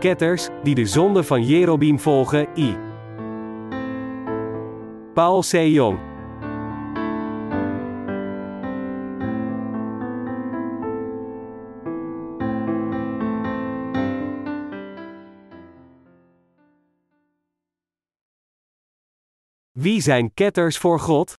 [0.00, 2.76] ketters, die de zonde van Jerobeam volgen, I.
[5.14, 5.52] Paul C.
[5.52, 5.98] Jong.
[19.70, 21.34] Wie zijn ketters voor God?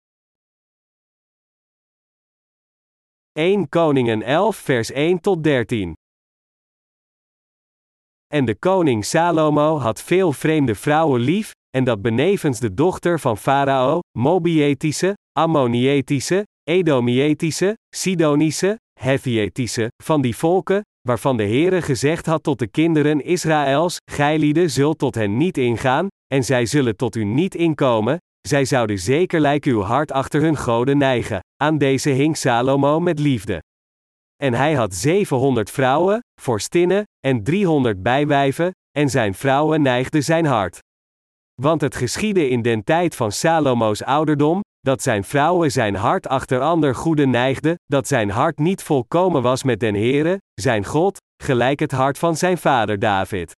[3.32, 5.99] 1 Koningen 11 vers 1 tot 13
[8.34, 13.38] En de koning Salomo had veel vreemde vrouwen lief, en dat benevens de dochter van
[13.38, 22.58] Farao, Mobietische, Ammonietische, Edomietische, Sidonische, Hethietische, van die volken, waarvan de Heere gezegd had tot
[22.58, 27.54] de kinderen Israëls, Gijlieden zult tot hen niet ingaan, en zij zullen tot u niet
[27.54, 28.16] inkomen,
[28.48, 31.40] zij zouden zekerlijk uw hart achter hun goden neigen.
[31.62, 33.60] Aan deze hing Salomo met liefde.
[34.40, 40.78] En hij had 700 vrouwen, vorstinnen, en 300 bijwijven, en zijn vrouwen neigden zijn hart.
[41.62, 46.60] Want het geschiedde in den tijd van Salomo's ouderdom, dat zijn vrouwen zijn hart achter
[46.60, 51.80] ander goede neigden, dat zijn hart niet volkomen was met den Heere, zijn God, gelijk
[51.80, 53.52] het hart van zijn vader David.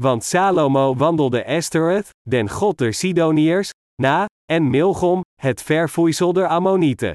[0.00, 3.70] Want Salomo wandelde Estereth, den god der Sidoniërs,
[4.02, 7.14] na, en Milgom, het vervoeisel der Ammonieten.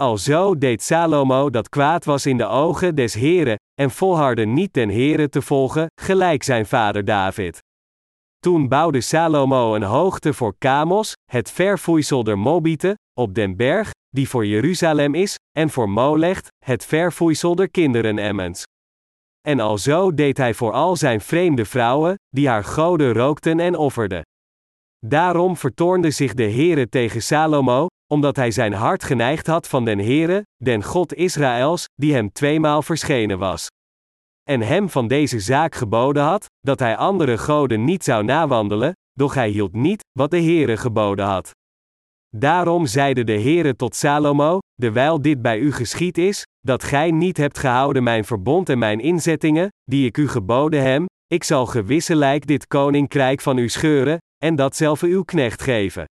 [0.00, 4.88] Alzo deed Salomo dat kwaad was in de ogen des Heren, en volhardde niet den
[4.88, 7.58] Heren te volgen, gelijk zijn vader David.
[8.38, 14.28] Toen bouwde Salomo een hoogte voor Kamos, het vervoeisel der Mobieten, op den berg, die
[14.28, 18.64] voor Jeruzalem is, en voor Molech, het vervoeisel der kinderen Emmens.
[19.40, 24.22] En alzo deed hij voor al zijn vreemde vrouwen, die haar goden rookten en offerden.
[25.06, 29.98] Daarom vertoornde zich de Heere tegen Salomo, omdat hij zijn hart geneigd had van den
[29.98, 33.66] Heere, den God Israëls, die hem tweemaal verschenen was.
[34.42, 39.34] En hem van deze zaak geboden had, dat hij andere goden niet zou nawandelen, doch
[39.34, 41.50] hij hield niet, wat de Heere geboden had.
[42.36, 47.36] Daarom zeide de Heere tot Salomo, dewijl dit bij u geschied is, dat gij niet
[47.36, 52.46] hebt gehouden mijn verbond en mijn inzettingen, die ik u geboden heb, ik zal gewisselijk
[52.46, 56.04] dit koninkrijk van u scheuren, en datzelfde uw knecht geven.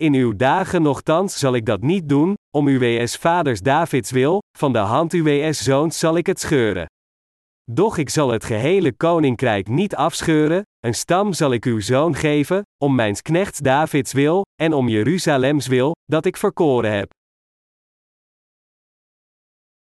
[0.00, 4.38] In uw dagen nogthans zal ik dat niet doen, om uw WS vaders Davids wil,
[4.58, 6.86] van de hand uw zoons zal ik het scheuren.
[7.70, 12.62] Doch ik zal het gehele koninkrijk niet afscheuren, een stam zal ik uw zoon geven,
[12.82, 17.10] om mijns knechts Davids wil, en om Jeruzalems wil, dat ik verkoren heb.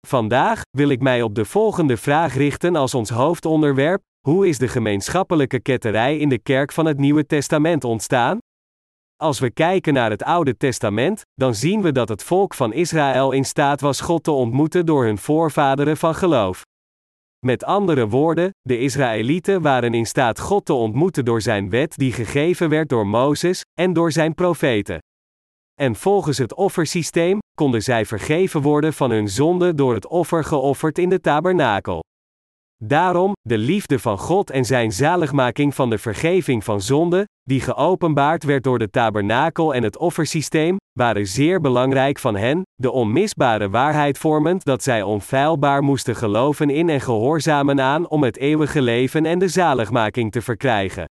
[0.06, 4.68] Vandaag wil ik mij op de volgende vraag richten als ons hoofdonderwerp: hoe is de
[4.68, 8.38] gemeenschappelijke ketterij in de kerk van het Nieuwe Testament ontstaan?
[9.16, 13.32] Als we kijken naar het Oude Testament, dan zien we dat het volk van Israël
[13.32, 16.62] in staat was God te ontmoeten door hun voorvaderen van geloof.
[17.46, 22.12] Met andere woorden, de Israëlieten waren in staat God te ontmoeten door zijn wet die
[22.12, 24.98] gegeven werd door Mozes en door zijn profeten.
[25.80, 30.98] En volgens het offersysteem konden zij vergeven worden van hun zonde door het offer geofferd
[30.98, 32.00] in de tabernakel.
[32.84, 38.44] Daarom, de liefde van God en zijn zaligmaking van de vergeving van zonde, die geopenbaard
[38.44, 44.18] werd door de tabernakel en het offersysteem, waren zeer belangrijk van hen, de onmisbare waarheid
[44.18, 49.38] vormend dat zij onfeilbaar moesten geloven in en gehoorzamen aan om het eeuwige leven en
[49.38, 51.04] de zaligmaking te verkrijgen.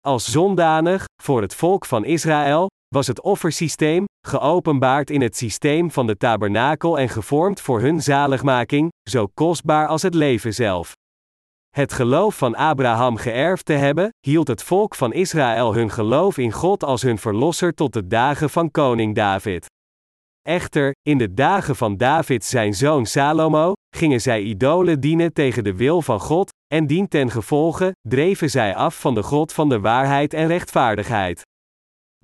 [0.00, 6.06] Als zondanig, voor het volk van Israël, was het offersysteem, geopenbaard in het systeem van
[6.06, 10.92] de tabernakel en gevormd voor hun zaligmaking, zo kostbaar als het leven zelf.
[11.68, 16.52] Het geloof van Abraham geërfd te hebben, hield het volk van Israël hun geloof in
[16.52, 19.66] God als hun verlosser tot de dagen van koning David.
[20.42, 25.74] Echter, in de dagen van David zijn zoon Salomo, gingen zij idolen dienen tegen de
[25.74, 29.80] wil van God, en dien ten gevolge, dreven zij af van de God van de
[29.80, 31.42] waarheid en rechtvaardigheid.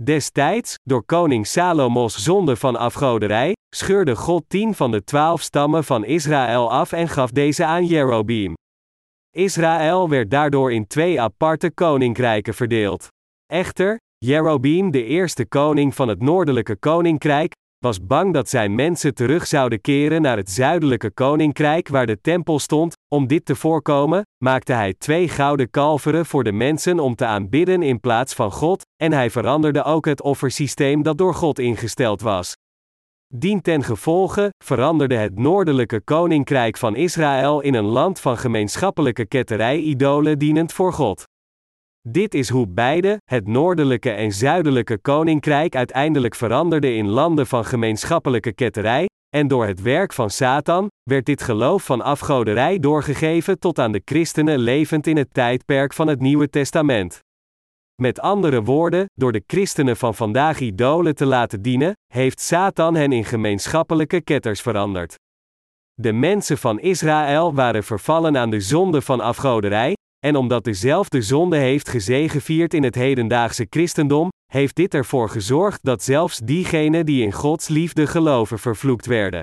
[0.02, 6.04] Destijds, door koning Salomos zonde van afgoderij, scheurde God tien van de twaalf stammen van
[6.04, 8.54] Israël af en gaf deze aan Jerobeam.
[9.30, 13.08] Israël werd daardoor in twee aparte koninkrijken verdeeld.
[13.46, 19.46] Echter, Jerobeam, de eerste koning van het noordelijke koninkrijk, was bang dat zijn mensen terug
[19.46, 22.93] zouden keren naar het zuidelijke koninkrijk waar de tempel stond.
[23.08, 27.82] Om dit te voorkomen, maakte hij twee gouden kalveren voor de mensen om te aanbidden
[27.82, 32.54] in plaats van God, en hij veranderde ook het offersysteem dat door God ingesteld was.
[33.34, 40.38] Dien ten gevolge veranderde het noordelijke koninkrijk van Israël in een land van gemeenschappelijke ketterij-idolen
[40.38, 41.24] dienend voor God.
[42.08, 48.52] Dit is hoe beide, het noordelijke en zuidelijke koninkrijk uiteindelijk veranderden in landen van gemeenschappelijke
[48.52, 53.92] ketterij, en door het werk van Satan, werd dit geloof van afgoderij doorgegeven tot aan
[53.92, 57.18] de christenen levend in het tijdperk van het Nieuwe Testament.
[58.02, 63.12] Met andere woorden, door de christenen van vandaag idolen te laten dienen, heeft Satan hen
[63.12, 65.14] in gemeenschappelijke ketters veranderd.
[65.94, 69.94] De mensen van Israël waren vervallen aan de zonde van afgoderij,
[70.26, 76.02] en omdat dezelfde zonde heeft gezegevierd in het hedendaagse christendom, heeft dit ervoor gezorgd dat
[76.02, 79.42] zelfs diegenen die in Gods liefde geloven vervloekt werden.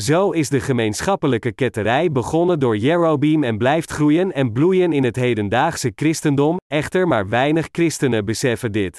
[0.00, 5.16] Zo is de gemeenschappelijke ketterij begonnen door Jerobeam en blijft groeien en bloeien in het
[5.16, 8.98] hedendaagse christendom, echter maar weinig christenen beseffen dit.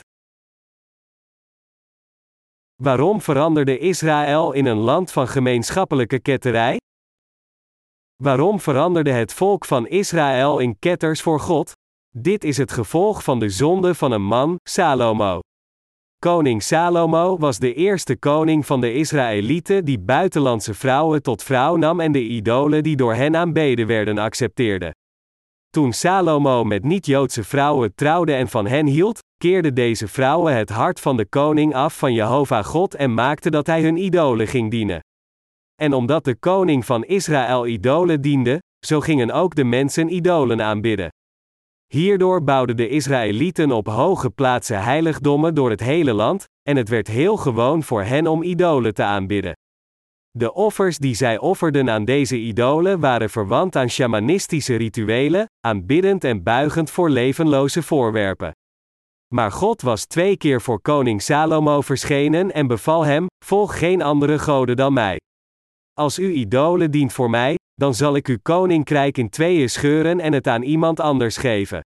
[2.75, 6.78] Waarom veranderde Israël in een land van gemeenschappelijke ketterij?
[8.24, 11.72] Waarom veranderde het volk van Israël in ketters voor God?
[12.18, 15.40] Dit is het gevolg van de zonde van een man, Salomo.
[16.22, 22.00] Koning Salomo was de eerste koning van de Israëlieten die buitenlandse vrouwen tot vrouw nam
[22.00, 24.96] en de idolen die door hen aanbeden werden accepteerde.
[25.70, 31.00] Toen Salomo met niet-Joodse vrouwen trouwde en van hen hield, keerden deze vrouwen het hart
[31.00, 35.00] van de koning af van Jehovah God en maakte dat hij hun idolen ging dienen.
[35.76, 41.10] En omdat de koning van Israël idolen diende, zo gingen ook de mensen idolen aanbidden.
[41.94, 47.07] Hierdoor bouwden de Israëlieten op hoge plaatsen heiligdommen door het hele land, en het werd
[47.07, 49.53] heel gewoon voor hen om idolen te aanbidden.
[50.31, 56.44] De offers die zij offerden aan deze idolen waren verwant aan shamanistische rituelen, aanbiddend en
[56.44, 58.51] buigend voor levenloze voorwerpen.
[59.33, 64.39] Maar God was twee keer voor koning Salomo verschenen en beval hem: Volg geen andere
[64.39, 65.18] goden dan mij.
[65.94, 70.34] Als u idolen dient voor mij, dan zal ik uw koninkrijk in tweeën scheuren en
[70.34, 71.81] het aan iemand anders geven.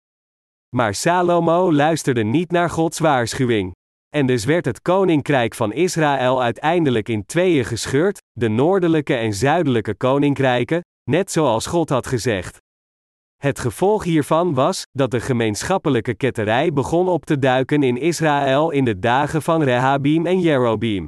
[0.76, 3.72] Maar Salomo luisterde niet naar Gods waarschuwing.
[4.10, 9.96] En dus werd het koninkrijk van Israël uiteindelijk in tweeën gescheurd, de noordelijke en zuidelijke
[9.96, 12.58] koninkrijken, net zoals God had gezegd.
[13.38, 18.86] Het gevolg hiervan was dat de gemeenschappelijke ketterij begon op te duiken in Israël in
[18.86, 21.06] de dagen van Rehabim en Jerobeam.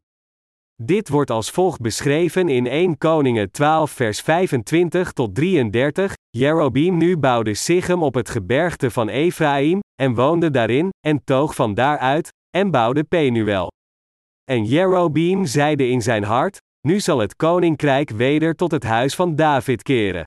[0.82, 6.14] Dit wordt als volgt beschreven in 1 Koningen 12 vers 25 tot 33.
[6.30, 11.74] Jerobeam nu bouwde Sichem op het gebergte van Ephraim, en woonde daarin, en toog van
[11.74, 13.68] daaruit, en bouwde Penuel.
[14.44, 19.36] En Jerobeam zeide in zijn hart, nu zal het koninkrijk weder tot het huis van
[19.36, 20.24] David keren.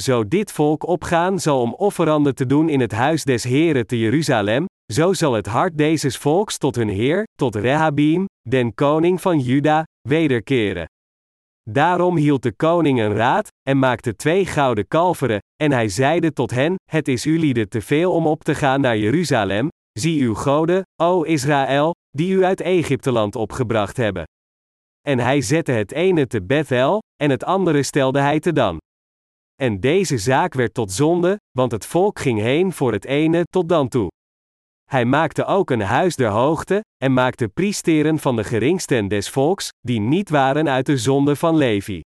[0.00, 3.98] Zo dit volk opgaan zal om offeranden te doen in het huis des Heren te
[3.98, 9.38] Jeruzalem, zo zal het hart dezes volks tot hun Heer, tot Rehabim, den koning van
[9.38, 10.86] Juda, wederkeren.
[11.70, 16.50] Daarom hield de koning een raad, en maakte twee gouden kalveren, en hij zeide tot
[16.50, 20.82] hen: Het is ulieden te veel om op te gaan naar Jeruzalem, zie uw goden,
[21.02, 24.24] o Israël, die u uit Egypteland opgebracht hebben.
[25.00, 28.78] En hij zette het ene te Bethel, en het andere stelde hij te Dan.
[29.62, 33.68] En deze zaak werd tot zonde, want het volk ging heen voor het ene tot
[33.68, 34.08] dan toe.
[34.90, 39.68] Hij maakte ook een huis der hoogte, en maakte priesteren van de geringsten des volks,
[39.80, 42.00] die niet waren uit de zonde van Levi.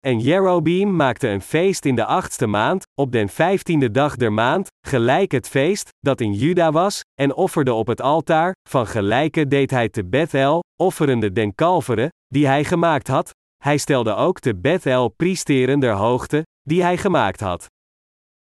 [0.00, 4.68] En Jerobeam maakte een feest in de achtste maand, op den vijftiende dag der maand,
[4.86, 9.70] gelijk het feest, dat in Juda was, en offerde op het altaar, van gelijke deed
[9.70, 13.30] hij te Bethel, offerende den kalveren, die hij gemaakt had,
[13.62, 17.66] hij stelde ook te Bethel priesteren der hoogte, die hij gemaakt had.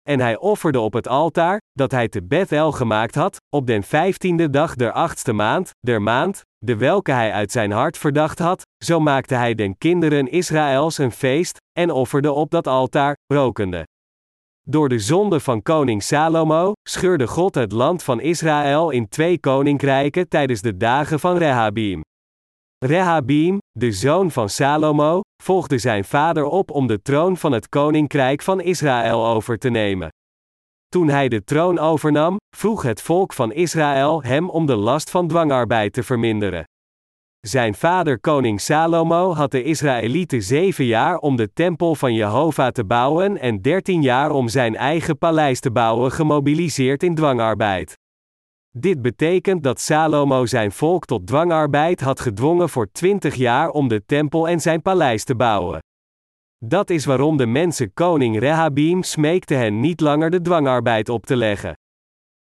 [0.08, 4.50] En hij offerde op het altaar, dat hij te Bethel gemaakt had, op den vijftiende
[4.50, 9.00] dag der achtste maand, der maand, de welke hij uit zijn hart verdacht had, zo
[9.00, 13.84] maakte hij den kinderen Israëls een feest, en offerde op dat altaar, rokende.
[14.62, 20.30] Door de zonde van koning Salomo, scheurde God het land van Israël in twee koninkrijken
[20.30, 22.02] tijdens de dagen van Rehabim.
[22.86, 28.42] Rehabim, de zoon van Salomo, volgde zijn vader op om de troon van het koninkrijk
[28.42, 30.10] van Israël over te nemen.
[30.88, 35.28] Toen hij de troon overnam, vroeg het volk van Israël hem om de last van
[35.28, 36.64] dwangarbeid te verminderen.
[37.40, 42.86] Zijn vader koning Salomo had de Israëlieten zeven jaar om de tempel van Jehovah te
[42.86, 47.96] bouwen en dertien jaar om zijn eigen paleis te bouwen gemobiliseerd in dwangarbeid.
[48.80, 54.06] Dit betekent dat Salomo zijn volk tot dwangarbeid had gedwongen voor twintig jaar om de
[54.06, 55.80] tempel en zijn paleis te bouwen.
[56.66, 61.36] Dat is waarom de mensen koning Rehabim smeekte hen niet langer de dwangarbeid op te
[61.36, 61.74] leggen.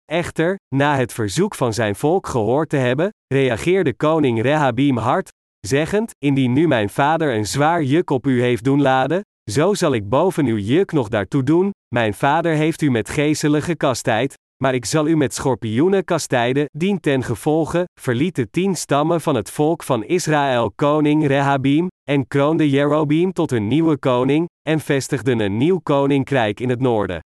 [0.05, 6.11] Echter, na het verzoek van zijn volk gehoord te hebben, reageerde koning Rehabim hard, zeggend:
[6.17, 9.21] Indien nu mijn vader een zwaar juk op u heeft doen laden,
[9.51, 11.71] zo zal ik boven uw juk nog daartoe doen.
[11.95, 16.99] Mijn vader heeft u met geeselen gekastheid, maar ik zal u met schorpioenen kastijden, dien
[16.99, 23.33] ten gevolge, verlieten tien stammen van het volk van Israël koning Rehabim, en kroonde Jerobeam
[23.33, 27.19] tot hun nieuwe koning, en vestigden een nieuw koninkrijk in het noorden.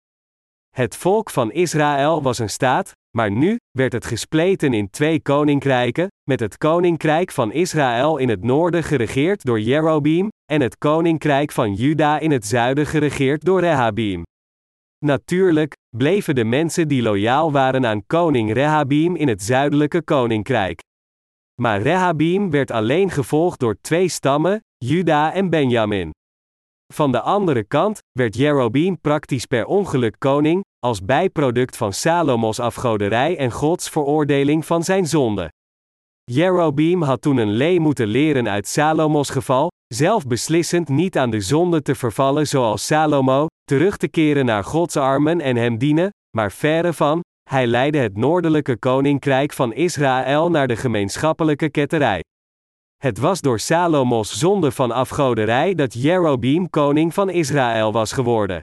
[0.77, 6.09] Het volk van Israël was een staat, maar nu werd het gespleten in twee koninkrijken,
[6.29, 11.75] met het koninkrijk van Israël in het noorden geregeerd door Jerobeam, en het koninkrijk van
[11.75, 14.23] Juda in het zuiden geregeerd door Rehabeam.
[15.05, 20.81] Natuurlijk bleven de mensen die loyaal waren aan koning Rehabeam in het zuidelijke koninkrijk.
[21.61, 26.11] Maar Rehabeam werd alleen gevolgd door twee stammen, Juda en Benjamin.
[26.95, 33.37] Van de andere kant werd Jerobeam praktisch per ongeluk koning, als bijproduct van Salomos afgoderij
[33.37, 35.51] en Gods veroordeling van zijn zonde.
[36.33, 41.41] Jerobeam had toen een lee moeten leren uit Salomos geval, zelf beslissend niet aan de
[41.41, 46.53] zonde te vervallen zoals Salomo, terug te keren naar Gods armen en hem dienen, maar
[46.53, 52.23] verre van, hij leidde het noordelijke koninkrijk van Israël naar de gemeenschappelijke ketterij.
[52.97, 58.61] Het was door Salomos zonde van afgoderij dat Jerobeam koning van Israël was geworden.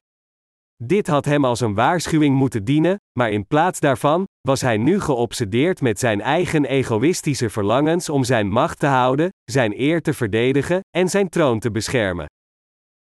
[0.84, 5.00] Dit had hem als een waarschuwing moeten dienen, maar in plaats daarvan was hij nu
[5.00, 10.80] geobsedeerd met zijn eigen egoïstische verlangens om zijn macht te houden, zijn eer te verdedigen
[10.90, 12.26] en zijn troon te beschermen.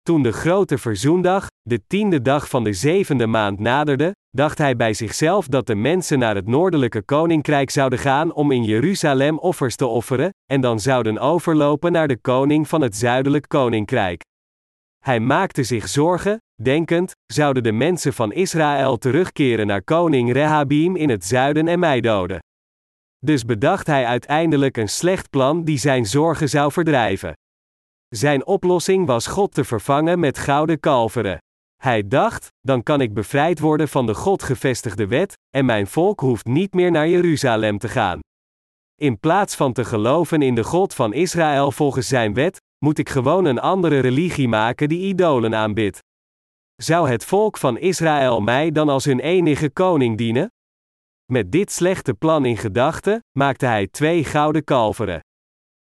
[0.02, 4.94] Toen de grote verzoendag, de tiende dag van de zevende maand naderde, dacht hij bij
[4.94, 9.86] zichzelf dat de mensen naar het noordelijke koninkrijk zouden gaan om in Jeruzalem offers te
[9.86, 14.22] offeren, en dan zouden overlopen naar de koning van het zuidelijk koninkrijk.
[15.04, 21.10] Hij maakte zich zorgen, denkend, zouden de mensen van Israël terugkeren naar koning Rehabeam in
[21.10, 22.40] het zuiden en mij doden.
[23.26, 27.34] Dus bedacht hij uiteindelijk een slecht plan die zijn zorgen zou verdrijven.
[28.08, 31.38] Zijn oplossing was God te vervangen met gouden kalveren.
[31.82, 36.20] Hij dacht, dan kan ik bevrijd worden van de God gevestigde wet, en mijn volk
[36.20, 38.20] hoeft niet meer naar Jeruzalem te gaan.
[39.02, 43.10] In plaats van te geloven in de God van Israël volgens zijn wet, moet ik
[43.10, 46.00] gewoon een andere religie maken die idolen aanbidt.
[46.82, 50.52] Zou het volk van Israël mij dan als hun enige koning dienen?
[51.32, 55.20] Met dit slechte plan in gedachten, maakte hij twee gouden kalveren.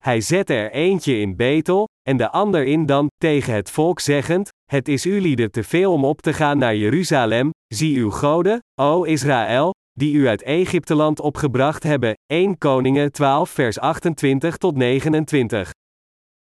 [0.04, 4.48] Hij zette er eentje in Betel, en de ander in dan, tegen het volk zeggend:
[4.70, 9.02] Het is jullie te veel om op te gaan naar Jeruzalem, zie uw goden, o
[9.02, 12.14] Israël, die u uit Egypteland opgebracht hebben.
[12.26, 15.70] 1 Koningen 12 vers 28 tot 29.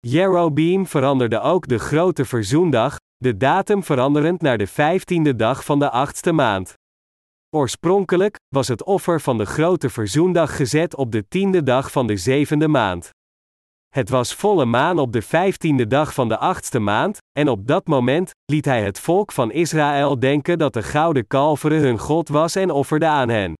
[0.06, 5.90] Jerobeam veranderde ook de grote verzoendag, de datum veranderend naar de vijftiende dag van de
[5.90, 6.74] achtste maand.
[7.50, 12.16] Oorspronkelijk was het offer van de grote verzoendag gezet op de tiende dag van de
[12.16, 13.10] zevende maand.
[13.88, 17.86] Het was volle maan op de vijftiende dag van de achtste maand, en op dat
[17.86, 22.54] moment liet hij het volk van Israël denken dat de gouden kalveren hun God was
[22.54, 23.54] en offerde aan hen.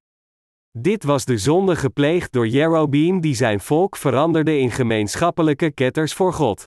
[0.78, 6.32] Dit was de zonde gepleegd door Jerobeam die zijn volk veranderde in gemeenschappelijke ketters voor
[6.32, 6.64] God.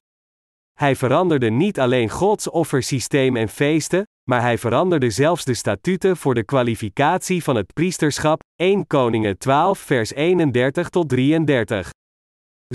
[0.74, 6.34] Hij veranderde niet alleen Gods offersysteem en feesten, maar hij veranderde zelfs de statuten voor
[6.34, 11.90] de kwalificatie van het priesterschap, 1 Koningen 12 vers 31 tot 33.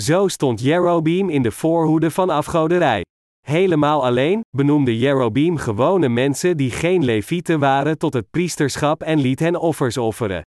[0.01, 3.03] Zo stond Jerobeam in de voorhoede van afgoderij.
[3.47, 9.41] Helemaal alleen benoemde Jerobeam gewone mensen die geen levieten waren tot het priesterschap en liet
[9.41, 10.43] hen offers offeren.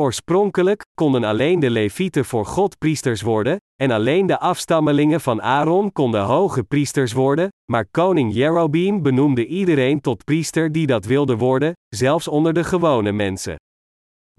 [0.00, 5.92] Oorspronkelijk konden alleen de levieten voor God priesters worden, en alleen de afstammelingen van Aaron
[5.92, 11.72] konden hoge priesters worden, maar koning Jerobeam benoemde iedereen tot priester die dat wilde worden,
[11.88, 13.56] zelfs onder de gewone mensen.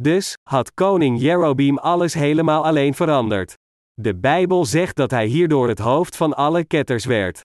[0.01, 3.53] Dus had koning Jerobeam alles helemaal alleen veranderd.
[3.93, 7.41] De Bijbel zegt dat hij hierdoor het hoofd van alle ketters werd.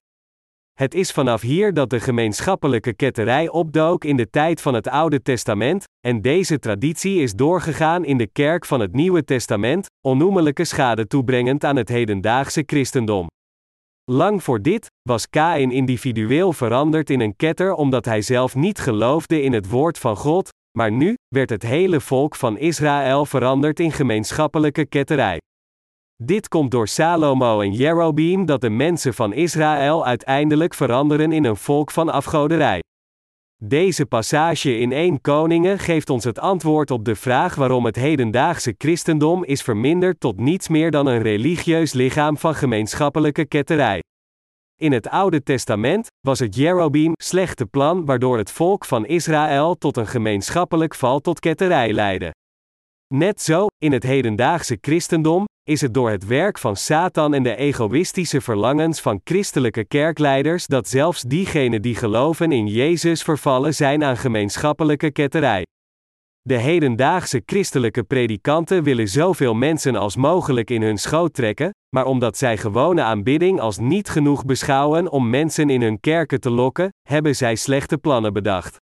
[0.77, 5.21] Het is vanaf hier dat de gemeenschappelijke ketterij opdook in de tijd van het Oude
[5.21, 11.07] Testament, en deze traditie is doorgegaan in de kerk van het Nieuwe Testament, onnoemelijke schade
[11.07, 13.27] toebrengend aan het hedendaagse christendom.
[14.11, 19.41] Lang voor dit was Kain individueel veranderd in een ketter omdat hij zelf niet geloofde
[19.41, 23.91] in het woord van God, maar nu werd het hele volk van Israël veranderd in
[23.91, 25.37] gemeenschappelijke ketterij.
[26.23, 31.55] Dit komt door Salomo en Jerobeam dat de mensen van Israël uiteindelijk veranderen in een
[31.55, 32.79] volk van afgoderij.
[33.63, 38.75] Deze passage in 1 Koningen geeft ons het antwoord op de vraag waarom het hedendaagse
[38.77, 44.03] christendom is verminderd tot niets meer dan een religieus lichaam van gemeenschappelijke ketterij.
[44.75, 49.97] In het Oude Testament was het Jerobeam slechte plan waardoor het volk van Israël tot
[49.97, 52.31] een gemeenschappelijk val tot ketterij leidde.
[53.13, 57.55] Net zo, in het hedendaagse christendom, is het door het werk van Satan en de
[57.55, 64.17] egoïstische verlangens van christelijke kerkleiders dat zelfs diegenen die geloven in Jezus vervallen zijn aan
[64.17, 65.65] gemeenschappelijke ketterij.
[66.41, 72.37] De hedendaagse christelijke predikanten willen zoveel mensen als mogelijk in hun schoot trekken, maar omdat
[72.37, 77.35] zij gewone aanbidding als niet genoeg beschouwen om mensen in hun kerken te lokken, hebben
[77.35, 78.77] zij slechte plannen bedacht.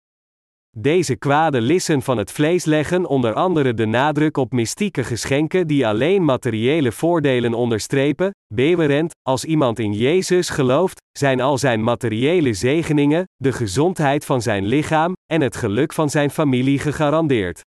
[0.78, 5.88] Deze kwade lissen van het vlees leggen onder andere de nadruk op mystieke geschenken die
[5.88, 8.32] alleen materiële voordelen onderstrepen.
[8.54, 14.66] Bewerend, als iemand in Jezus gelooft, zijn al zijn materiële zegeningen, de gezondheid van zijn
[14.66, 17.62] lichaam en het geluk van zijn familie gegarandeerd.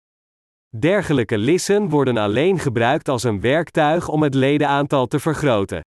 [0.80, 5.82] Dergelijke lissen worden alleen gebruikt als een werktuig om het ledenaantal te vergroten.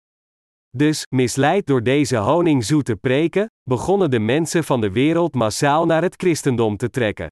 [0.78, 6.14] Dus, misleid door deze honingzoete preken, begonnen de mensen van de wereld massaal naar het
[6.18, 7.28] christendom te trekken.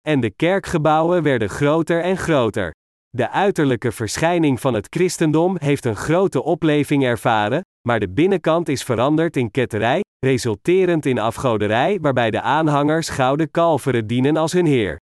[0.00, 2.72] En de kerkgebouwen werden groter en groter.
[3.08, 8.82] De uiterlijke verschijning van het christendom heeft een grote opleving ervaren, maar de binnenkant is
[8.82, 14.98] veranderd in ketterij, resulterend in afgoderij waarbij de aanhangers gouden kalveren dienen als hun heer.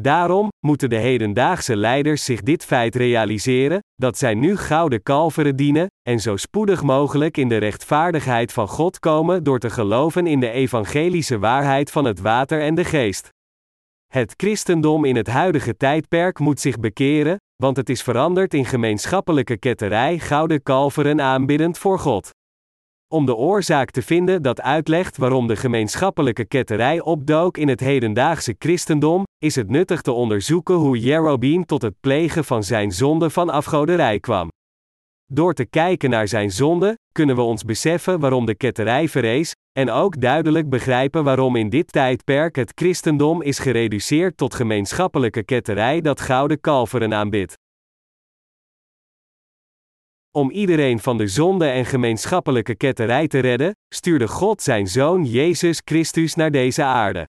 [0.00, 5.86] Daarom moeten de hedendaagse leiders zich dit feit realiseren: dat zij nu gouden kalveren dienen,
[6.08, 10.50] en zo spoedig mogelijk in de rechtvaardigheid van God komen door te geloven in de
[10.50, 13.28] evangelische waarheid van het water en de geest.
[14.12, 19.56] Het christendom in het huidige tijdperk moet zich bekeren, want het is veranderd in gemeenschappelijke
[19.56, 22.30] ketterij gouden kalveren aanbiddend voor God.
[23.12, 28.54] Om de oorzaak te vinden dat uitlegt waarom de gemeenschappelijke ketterij opdook in het hedendaagse
[28.58, 33.50] christendom, is het nuttig te onderzoeken hoe Jerobeam tot het plegen van zijn zonde van
[33.50, 34.48] afgoderij kwam.
[35.26, 39.90] Door te kijken naar zijn zonde, kunnen we ons beseffen waarom de ketterij verrees, en
[39.90, 46.20] ook duidelijk begrijpen waarom in dit tijdperk het christendom is gereduceerd tot gemeenschappelijke ketterij dat
[46.20, 47.54] gouden kalveren aanbidt.
[50.34, 55.80] Om iedereen van de zonde en gemeenschappelijke ketterij te redden, stuurde God zijn Zoon Jezus
[55.84, 57.28] Christus naar deze aarde.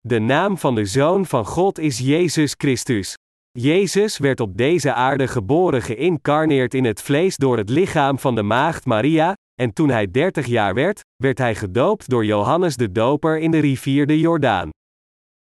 [0.00, 3.14] De naam van de Zoon van God is Jezus Christus.
[3.50, 8.42] Jezus werd op deze aarde geboren geïncarneerd in het vlees door het lichaam van de
[8.42, 13.38] maagd Maria, en toen hij 30 jaar werd, werd hij gedoopt door Johannes de Doper
[13.38, 14.70] in de rivier de Jordaan.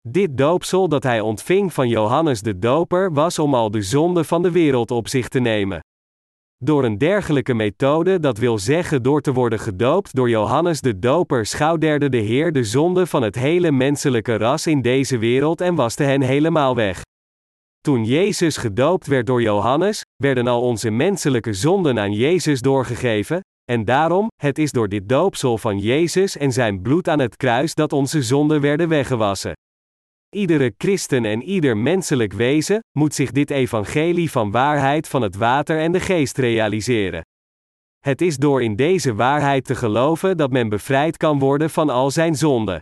[0.08, 4.42] Dit doopsel dat hij ontving van Johannes de Doper was om al de zonde van
[4.42, 5.80] de wereld op zich te nemen.
[6.56, 11.46] Door een dergelijke methode, dat wil zeggen door te worden gedoopt door Johannes de Doper,
[11.46, 16.02] schouderde de Heer de zonde van het hele menselijke ras in deze wereld en waste
[16.02, 17.02] hen helemaal weg.
[17.80, 23.84] Toen Jezus gedoopt werd door Johannes, werden al onze menselijke zonden aan Jezus doorgegeven, en
[23.84, 27.92] daarom, het is door dit doopsel van Jezus en zijn bloed aan het kruis dat
[27.92, 29.52] onze zonden werden weggewassen.
[30.36, 35.78] Iedere christen en ieder menselijk wezen moet zich dit evangelie van waarheid van het water
[35.78, 37.24] en de geest realiseren.
[37.98, 42.10] Het is door in deze waarheid te geloven dat men bevrijd kan worden van al
[42.10, 42.80] zijn zonden.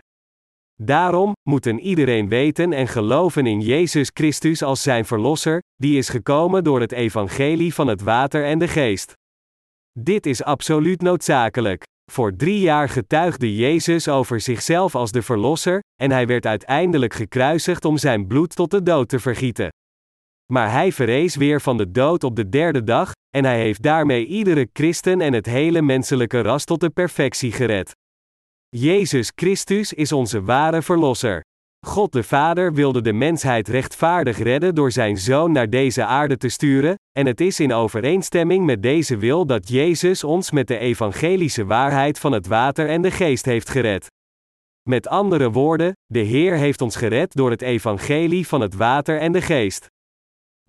[0.75, 6.63] Daarom moeten iedereen weten en geloven in Jezus Christus als zijn Verlosser, die is gekomen
[6.63, 9.13] door het evangelie van het water en de geest.
[9.99, 11.83] Dit is absoluut noodzakelijk.
[12.09, 17.85] Voor drie jaar getuigde Jezus over zichzelf als de Verlosser, en hij werd uiteindelijk gekruisigd
[17.85, 19.69] om zijn bloed tot de dood te vergieten.
[20.53, 24.25] Maar hij verrees weer van de dood op de derde dag, en hij heeft daarmee
[24.25, 27.91] iedere christen en het hele menselijke ras tot de perfectie gered.
[28.69, 31.41] Jezus Christus is onze ware Verlosser.
[31.85, 36.49] God de Vader wilde de mensheid rechtvaardig redden door zijn Zoon naar deze aarde te
[36.49, 41.65] sturen, en het is in overeenstemming met deze wil dat Jezus ons met de evangelische
[41.65, 44.07] waarheid van het water en de geest heeft gered.
[44.89, 49.31] Met andere woorden, de Heer heeft ons gered door het evangelie van het water en
[49.31, 49.85] de geest.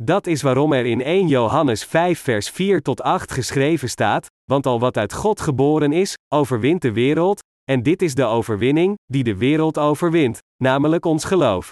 [0.02, 4.66] Dat is waarom er in 1 Johannes 5 vers 4 tot 8 geschreven staat, want
[4.66, 9.24] al wat uit God geboren is, overwint de wereld, en dit is de overwinning, die
[9.24, 11.70] de wereld overwint, namelijk ons geloof.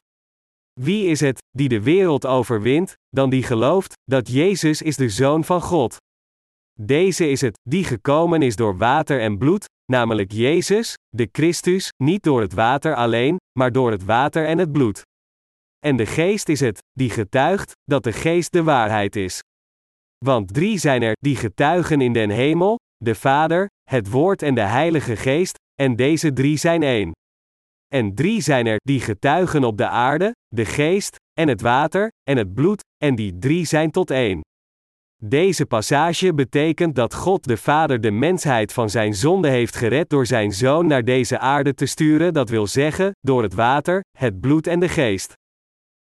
[0.81, 5.45] Wie is het, die de wereld overwint, dan die gelooft, dat Jezus is de Zoon
[5.45, 5.97] van God?
[6.81, 12.23] Deze is het, die gekomen is door water en bloed, namelijk Jezus, de Christus, niet
[12.23, 15.03] door het water alleen, maar door het water en het bloed.
[15.79, 19.41] En de Geest is het, die getuigt, dat de Geest de waarheid is.
[20.25, 24.61] Want drie zijn er, die getuigen in den hemel, de Vader, het Woord en de
[24.61, 27.13] Heilige Geest, en deze drie zijn één.
[27.95, 32.37] En drie zijn er, die getuigen op de aarde, de geest, en het water, en
[32.37, 34.41] het bloed, en die drie zijn tot één.
[35.25, 40.27] Deze passage betekent dat God de Vader de mensheid van zijn zonde heeft gered door
[40.27, 44.67] zijn Zoon naar deze aarde te sturen, dat wil zeggen, door het water, het bloed
[44.67, 45.33] en de geest.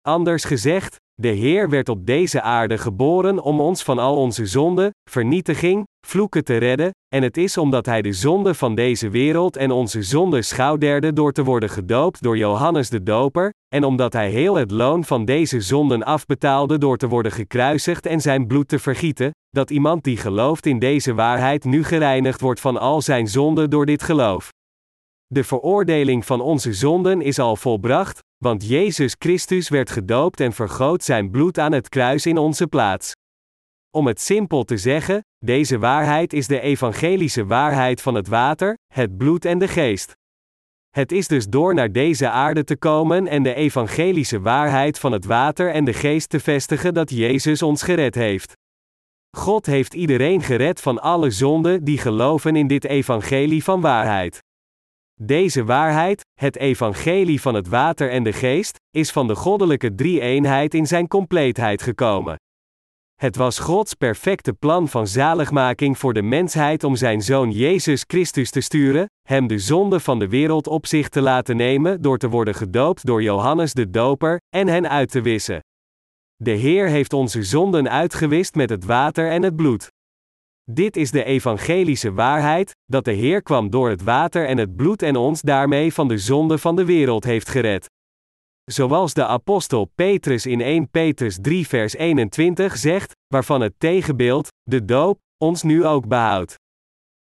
[0.01, 4.91] Anders gezegd, De Heer werd op deze aarde geboren om ons van al onze zonden,
[5.09, 9.71] vernietiging, vloeken te redden, en het is omdat Hij de zonde van deze wereld en
[9.71, 14.55] onze zonde schouderde door te worden gedoopt door Johannes de Doper, en omdat Hij heel
[14.55, 19.31] het loon van deze zonden afbetaalde door te worden gekruisigd en zijn bloed te vergieten,
[19.49, 23.85] dat iemand die gelooft in deze waarheid nu gereinigd wordt van al zijn zonden door
[23.85, 24.49] dit geloof.
[25.27, 31.03] De veroordeling van onze zonden is al volbracht, want Jezus Christus werd gedoopt en vergoot
[31.03, 33.11] zijn bloed aan het kruis in onze plaats.
[33.91, 39.17] Om het simpel te zeggen, deze waarheid is de evangelische waarheid van het water, het
[39.17, 40.15] bloed en de geest.
[40.89, 45.25] Het is dus door naar deze aarde te komen en de evangelische waarheid van het
[45.25, 48.53] water en de geest te vestigen dat Jezus ons gered heeft.
[49.37, 54.43] God heeft iedereen gered van alle zonden die geloven in dit evangelie van waarheid.
[55.21, 60.73] Deze waarheid, het evangelie van het water en de geest, is van de goddelijke drie-eenheid
[60.73, 62.35] in zijn compleetheid gekomen.
[63.15, 68.49] Het was Gods perfecte plan van zaligmaking voor de mensheid om zijn zoon Jezus Christus
[68.49, 72.29] te sturen, hem de zonde van de wereld op zich te laten nemen door te
[72.29, 75.59] worden gedoopt door Johannes de Doper en hen uit te wissen.
[76.35, 79.91] De Heer heeft onze zonden uitgewist met het water en het bloed.
[80.71, 85.01] Dit is de evangelische waarheid, dat de Heer kwam door het water en het bloed
[85.01, 87.89] en ons daarmee van de zonde van de wereld heeft gered.
[88.63, 94.85] Zoals de apostel Petrus in 1 Petrus 3 vers 21 zegt, waarvan het tegenbeeld, de
[94.85, 96.55] doop, ons nu ook behoudt.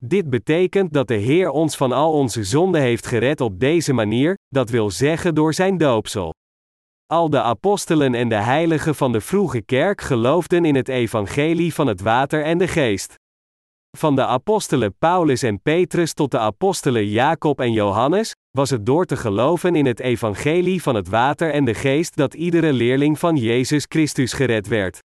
[0.05, 4.35] Dit betekent dat de Heer ons van al onze zonden heeft gered op deze manier,
[4.49, 6.33] dat wil zeggen door zijn doopsel.
[7.07, 11.87] Al de apostelen en de heiligen van de vroege kerk geloofden in het evangelie van
[11.87, 13.21] het water en de geest.
[13.99, 19.05] Van de apostelen Paulus en Petrus tot de apostelen Jacob en Johannes, was het door
[19.05, 23.37] te geloven in het evangelie van het water en de geest dat iedere leerling van
[23.37, 24.99] Jezus Christus gered werd.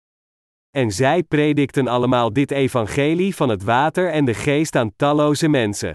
[0.70, 5.94] En zij predikten allemaal dit evangelie van het water en de geest aan talloze mensen.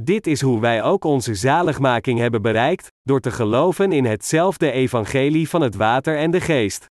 [0.00, 5.48] Dit is hoe wij ook onze zaligmaking hebben bereikt, door te geloven in hetzelfde evangelie
[5.48, 6.86] van het water en de geest.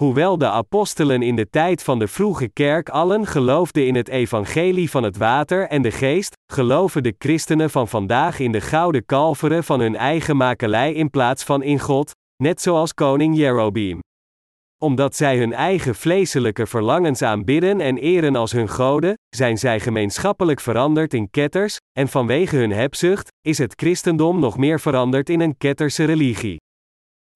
[0.00, 4.90] Hoewel de apostelen in de tijd van de vroege kerk allen geloofden in het evangelie
[4.90, 9.64] van het water en de geest, geloven de christenen van vandaag in de gouden kalveren
[9.64, 12.10] van hun eigen makelij in plaats van in God,
[12.42, 13.98] net zoals koning Jerobeam.
[14.82, 20.60] Omdat zij hun eigen vleeselijke verlangens aanbidden en eren als hun goden, zijn zij gemeenschappelijk
[20.60, 25.56] veranderd in ketters, en vanwege hun hebzucht, is het christendom nog meer veranderd in een
[25.56, 26.58] ketterse religie.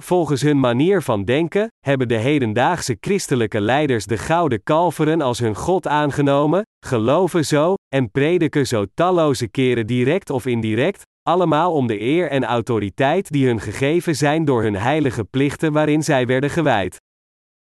[0.02, 5.54] Volgens hun manier van denken, hebben de hedendaagse christelijke leiders de gouden kalveren als hun
[5.54, 12.00] God aangenomen, geloven zo, en prediken zo talloze keren direct of indirect, allemaal om de
[12.00, 16.96] eer en autoriteit die hun gegeven zijn door hun heilige plichten waarin zij werden gewijd.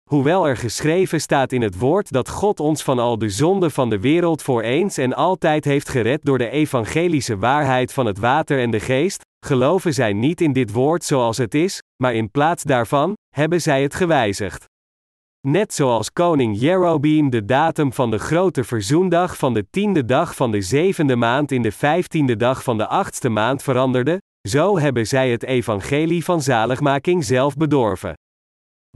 [0.09, 3.89] Hoewel er geschreven staat in het woord dat God ons van al de zonden van
[3.89, 8.59] de wereld voor eens en altijd heeft gered door de evangelische waarheid van het water
[8.59, 12.63] en de geest, geloven zij niet in dit woord zoals het is, maar in plaats
[12.63, 14.65] daarvan hebben zij het gewijzigd.
[15.47, 20.51] Net zoals koning Jerobeam de datum van de grote verzoendag van de tiende dag van
[20.51, 25.31] de zevende maand in de vijftiende dag van de achtste maand veranderde, zo hebben zij
[25.31, 28.13] het evangelie van zaligmaking zelf bedorven.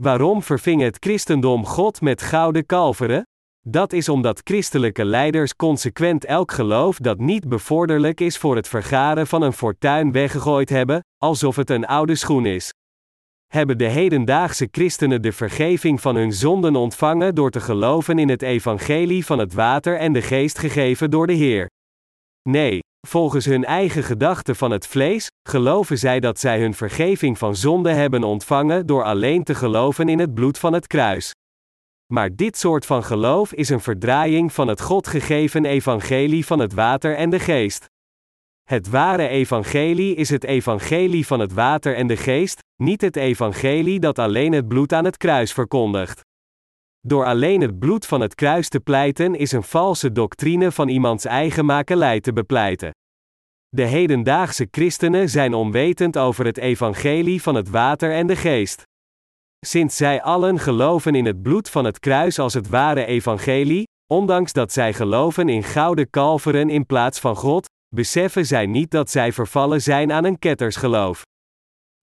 [0.02, 3.22] Waarom verving het christendom God met gouden kalveren?
[3.68, 9.26] Dat is omdat christelijke leiders consequent elk geloof dat niet bevorderlijk is voor het vergaren
[9.26, 12.72] van een fortuin weggegooid hebben, alsof het een oude schoen is.
[13.46, 18.42] Hebben de hedendaagse christenen de vergeving van hun zonden ontvangen door te geloven in het
[18.42, 21.68] evangelie van het water en de geest gegeven door de Heer?
[22.48, 27.56] Nee, volgens hun eigen gedachten van het vlees, geloven zij dat zij hun vergeving van
[27.56, 31.32] zonde hebben ontvangen door alleen te geloven in het bloed van het kruis.
[32.12, 36.72] Maar dit soort van geloof is een verdraaiing van het God gegeven evangelie van het
[36.72, 37.88] water en de geest.
[38.62, 44.00] Het ware evangelie is het evangelie van het water en de geest, niet het evangelie
[44.00, 46.20] dat alleen het bloed aan het kruis verkondigt.
[47.00, 51.24] Door alleen het bloed van het kruis te pleiten is een valse doctrine van iemands
[51.24, 52.90] eigen makelij te bepleiten.
[53.68, 58.88] De hedendaagse christenen zijn onwetend over het evangelie van het water en de geest.
[59.66, 64.52] Sinds zij allen geloven in het bloed van het kruis als het ware evangelie, ondanks
[64.52, 69.32] dat zij geloven in gouden kalveren in plaats van God, beseffen zij niet dat zij
[69.32, 71.22] vervallen zijn aan een kettersgeloof.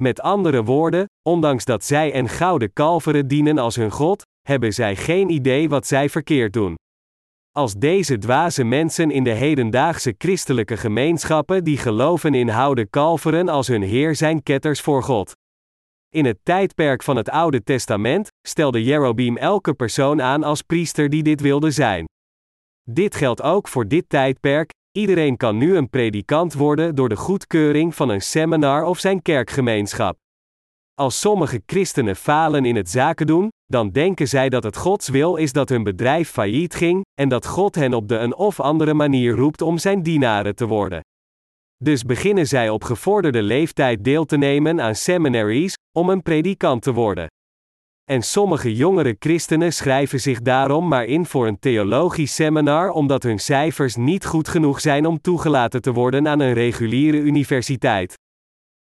[0.01, 4.95] Met andere woorden, ondanks dat zij en gouden kalveren dienen als hun God, hebben zij
[4.95, 6.75] geen idee wat zij verkeerd doen.
[7.51, 13.67] Als deze dwaze mensen in de hedendaagse christelijke gemeenschappen die geloven in houden kalveren als
[13.67, 15.33] hun Heer zijn ketters voor God.
[16.17, 21.23] In het tijdperk van het Oude Testament stelde Jerobeam elke persoon aan als priester die
[21.23, 22.05] dit wilde zijn.
[22.89, 24.69] Dit geldt ook voor dit tijdperk.
[24.91, 30.17] Iedereen kan nu een predikant worden door de goedkeuring van een seminar of zijn kerkgemeenschap.
[30.93, 35.35] Als sommige christenen falen in het zaken doen, dan denken zij dat het Gods wil
[35.35, 38.93] is dat hun bedrijf failliet ging, en dat God hen op de een of andere
[38.93, 41.01] manier roept om zijn dienaren te worden.
[41.83, 46.93] Dus beginnen zij op gevorderde leeftijd deel te nemen aan seminaries, om een predikant te
[46.93, 47.27] worden.
[48.03, 53.39] En sommige jongere christenen schrijven zich daarom maar in voor een theologisch seminar omdat hun
[53.39, 58.13] cijfers niet goed genoeg zijn om toegelaten te worden aan een reguliere universiteit.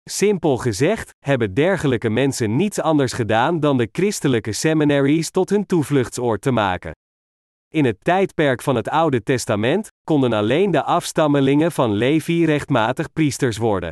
[0.09, 6.41] Simpel gezegd, hebben dergelijke mensen niets anders gedaan dan de christelijke seminaries tot hun toevluchtsoord
[6.41, 6.91] te maken.
[7.73, 13.57] In het tijdperk van het Oude Testament konden alleen de afstammelingen van Levi rechtmatig priesters
[13.57, 13.91] worden.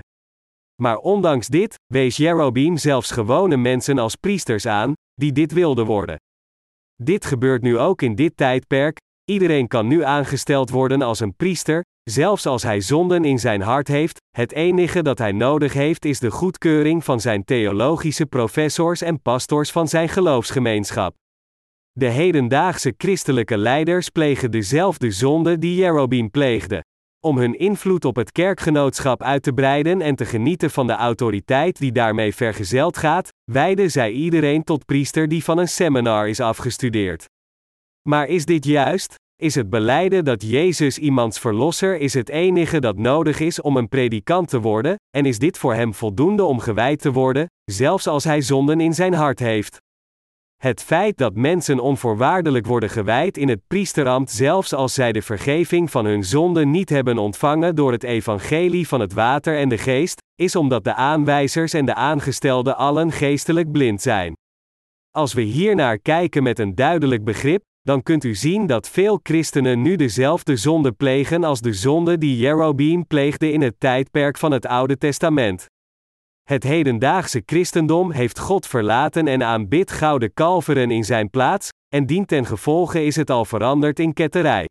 [0.81, 6.17] Maar ondanks dit wees Jerobeam zelfs gewone mensen als priesters aan, die dit wilden worden.
[6.95, 8.97] Dit gebeurt nu ook in dit tijdperk,
[9.31, 13.87] iedereen kan nu aangesteld worden als een priester, zelfs als hij zonden in zijn hart
[13.87, 19.21] heeft, het enige dat hij nodig heeft is de goedkeuring van zijn theologische professors en
[19.21, 21.15] pastors van zijn geloofsgemeenschap.
[21.91, 26.83] De hedendaagse christelijke leiders plegen dezelfde zonde die Jerobeam pleegde.
[27.21, 31.79] Om hun invloed op het kerkgenootschap uit te breiden en te genieten van de autoriteit
[31.79, 37.25] die daarmee vergezeld gaat, wijden zij iedereen tot priester die van een seminar is afgestudeerd.
[38.09, 39.15] Maar is dit juist?
[39.35, 43.89] Is het beleiden dat Jezus iemands verlosser is het enige dat nodig is om een
[43.89, 48.23] predikant te worden, en is dit voor hem voldoende om gewijd te worden, zelfs als
[48.23, 49.77] hij zonden in zijn hart heeft?
[50.59, 55.91] Het feit dat mensen onvoorwaardelijk worden gewijd in het priesterambt, zelfs als zij de vergeving
[55.91, 60.21] van hun zonden niet hebben ontvangen door het evangelie van het water en de geest,
[60.35, 64.33] is omdat de aanwijzers en de aangestelden allen geestelijk blind zijn.
[65.11, 69.81] Als we hiernaar kijken met een duidelijk begrip, dan kunt u zien dat veel christenen
[69.81, 74.65] nu dezelfde zonde plegen als de zonde die Jerobeam pleegde in het tijdperk van het
[74.65, 75.65] Oude Testament.
[76.49, 82.27] Het hedendaagse christendom heeft God verlaten en aanbidt gouden kalveren in zijn plaats, en dient
[82.27, 84.65] ten gevolge is het al veranderd in ketterij.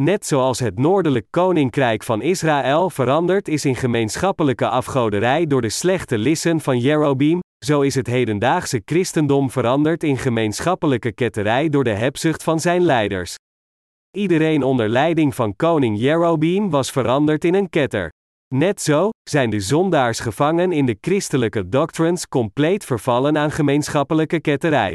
[0.00, 6.18] Net zoals het noordelijk koninkrijk van Israël veranderd is in gemeenschappelijke afgoderij door de slechte
[6.18, 12.42] lissen van Jerobeam, zo is het hedendaagse christendom veranderd in gemeenschappelijke ketterij door de hebzucht
[12.42, 13.34] van zijn leiders.
[14.16, 18.10] Iedereen onder leiding van koning Jerobeam was veranderd in een ketter.
[18.54, 24.92] Net zo zijn de zondaars gevangen in de christelijke doctrines compleet vervallen aan gemeenschappelijke ketterij.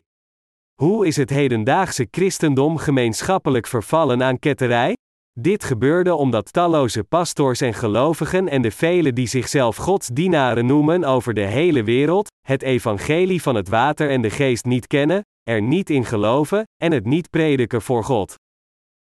[0.82, 4.94] Hoe is het hedendaagse christendom gemeenschappelijk vervallen aan ketterij?
[5.40, 11.04] Dit gebeurde omdat talloze pastors en gelovigen en de velen die zichzelf Gods dienaren noemen
[11.04, 15.62] over de hele wereld, het evangelie van het water en de geest niet kennen, er
[15.62, 18.36] niet in geloven en het niet prediken voor God.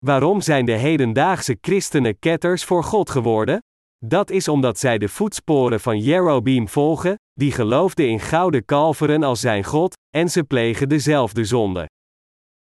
[0.05, 3.59] Waarom zijn de hedendaagse christenen ketters voor God geworden?
[4.07, 9.39] Dat is omdat zij de voetsporen van Jerobeam volgen, die geloofde in gouden kalveren als
[9.39, 11.89] zijn God, en ze plegen dezelfde zonde.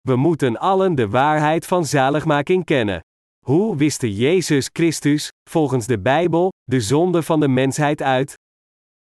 [0.01, 3.01] We moeten allen de waarheid van zaligmaking kennen.
[3.47, 8.35] Hoe wiste Jezus Christus, volgens de Bijbel, de zonde van de mensheid uit?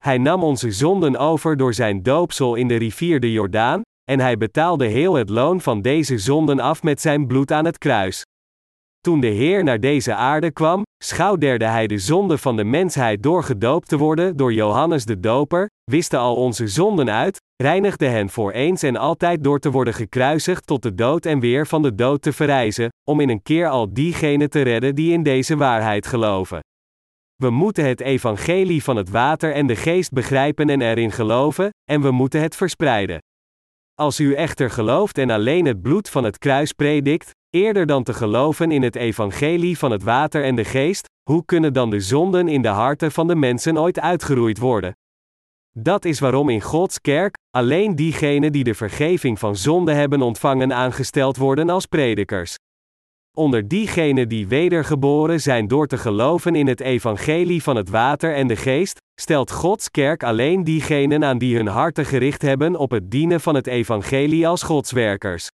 [0.04, 4.36] Hij nam onze zonden over door zijn doopsel in de rivier de Jordaan, en hij
[4.36, 8.24] betaalde heel het loon van deze zonden af met zijn bloed aan het kruis.
[9.00, 13.44] Toen de Heer naar deze aarde kwam, schouderde hij de zonde van de mensheid door
[13.44, 18.52] gedoopt te worden door Johannes de Doper, wiste al onze zonden uit, reinigde hen voor
[18.52, 22.22] eens en altijd door te worden gekruisigd tot de dood en weer van de dood
[22.22, 26.60] te verrijzen, om in een keer al diegenen te redden die in deze waarheid geloven.
[27.36, 32.00] We moeten het evangelie van het water en de geest begrijpen en erin geloven, en
[32.00, 33.18] we moeten het verspreiden.
[33.94, 38.12] Als u echter gelooft en alleen het bloed van het kruis predikt, eerder dan te
[38.14, 42.48] geloven in het evangelie van het water en de geest, hoe kunnen dan de zonden
[42.48, 44.96] in de harten van de mensen ooit uitgeroeid worden?
[45.76, 50.72] Dat is waarom in Gods kerk alleen diegenen die de vergeving van zonde hebben ontvangen
[50.72, 52.56] aangesteld worden als predikers.
[53.36, 58.46] Onder diegenen die wedergeboren zijn door te geloven in het evangelie van het water en
[58.46, 63.10] de geest, stelt Gods kerk alleen diegenen aan die hun harten gericht hebben op het
[63.10, 65.48] dienen van het evangelie als godswerkers.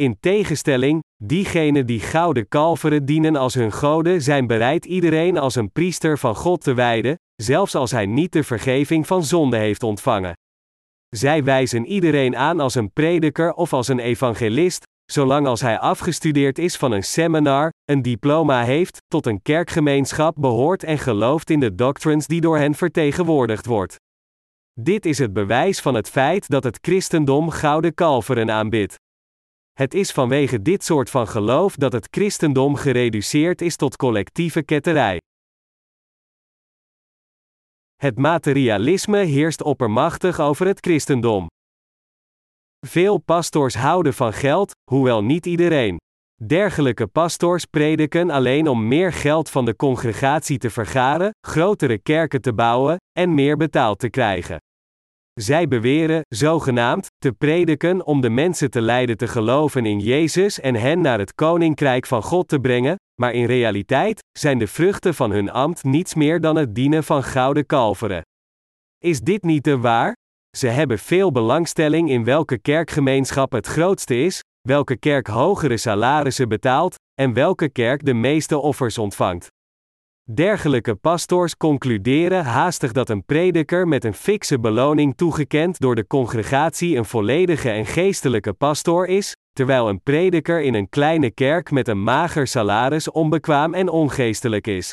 [0.00, 5.72] In tegenstelling, diegenen die gouden kalveren dienen als hun goden zijn bereid iedereen als een
[5.72, 10.32] priester van God te wijden, zelfs als hij niet de vergeving van zonde heeft ontvangen.
[11.08, 14.82] Zij wijzen iedereen aan als een prediker of als een evangelist,
[15.12, 20.82] zolang als hij afgestudeerd is van een seminar, een diploma heeft, tot een kerkgemeenschap behoort
[20.82, 23.96] en gelooft in de doctrines die door hen vertegenwoordigd wordt.
[24.80, 28.98] Dit is het bewijs van het feit dat het christendom gouden kalveren aanbidt.
[29.80, 35.20] Het is vanwege dit soort van geloof dat het christendom gereduceerd is tot collectieve ketterij.
[37.96, 41.46] Het materialisme heerst oppermachtig over het christendom.
[42.86, 45.96] Veel pastors houden van geld, hoewel niet iedereen.
[46.46, 52.52] Dergelijke pastors prediken alleen om meer geld van de congregatie te vergaren, grotere kerken te
[52.54, 54.58] bouwen en meer betaald te krijgen.
[55.34, 60.74] Zij beweren, zogenaamd, te prediken om de mensen te leiden te geloven in Jezus en
[60.74, 65.30] hen naar het koninkrijk van God te brengen, maar in realiteit zijn de vruchten van
[65.30, 68.22] hun ambt niets meer dan het dienen van gouden kalveren.
[68.98, 70.16] Is dit niet de waar?
[70.56, 76.94] Ze hebben veel belangstelling in welke kerkgemeenschap het grootste is, welke kerk hogere salarissen betaalt
[77.14, 79.48] en welke kerk de meeste offers ontvangt.
[80.24, 86.96] Dergelijke pastors concluderen haastig dat een prediker met een fikse beloning toegekend door de congregatie
[86.96, 92.02] een volledige en geestelijke pastor is, terwijl een prediker in een kleine kerk met een
[92.02, 94.92] mager salaris onbekwaam en ongeestelijk is.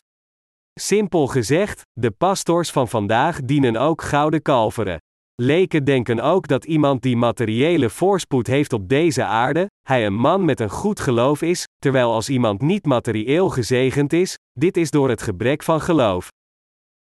[0.80, 4.98] Simpel gezegd, de pastors van vandaag dienen ook gouden kalveren.
[5.42, 10.46] Leken denken ook dat iemand die materiële voorspoed heeft op deze aarde, hij een man
[10.46, 15.10] met een goed geloof is, terwijl als iemand niet materieel gezegend is, dit is door
[15.10, 16.28] het gebrek van geloof.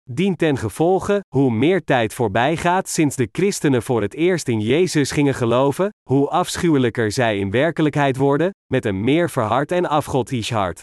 [0.03, 4.61] Dien ten gevolge, hoe meer tijd voorbij gaat sinds de christenen voor het eerst in
[4.61, 10.51] Jezus gingen geloven, hoe afschuwelijker zij in werkelijkheid worden, met een meer verhard en afgodisch
[10.51, 10.83] hart.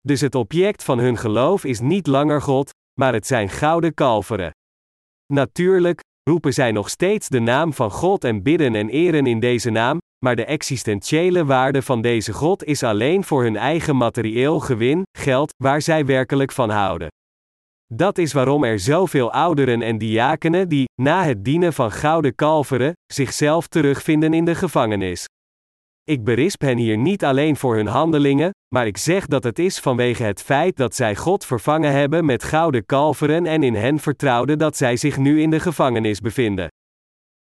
[0.00, 4.50] Dus het object van hun geloof is niet langer God, maar het zijn gouden kalveren.
[5.32, 9.70] Natuurlijk, roepen zij nog steeds de naam van God en bidden en eren in deze
[9.70, 15.02] naam, maar de existentiële waarde van deze God is alleen voor hun eigen materieel gewin,
[15.18, 17.08] geld, waar zij werkelijk van houden.
[17.94, 22.92] Dat is waarom er zoveel ouderen en diakenen die, na het dienen van gouden kalveren,
[23.12, 25.24] zichzelf terugvinden in de gevangenis.
[26.04, 29.78] Ik berisp hen hier niet alleen voor hun handelingen, maar ik zeg dat het is
[29.78, 34.58] vanwege het feit dat zij God vervangen hebben met gouden kalveren en in hen vertrouwden
[34.58, 36.68] dat zij zich nu in de gevangenis bevinden.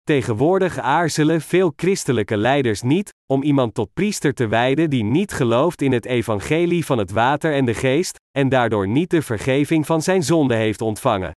[0.02, 5.82] Tegenwoordig aarzelen veel christelijke leiders niet om iemand tot priester te wijden die niet gelooft
[5.82, 10.02] in het evangelie van het water en de geest, en daardoor niet de vergeving van
[10.02, 11.32] zijn zonde heeft ontvangen.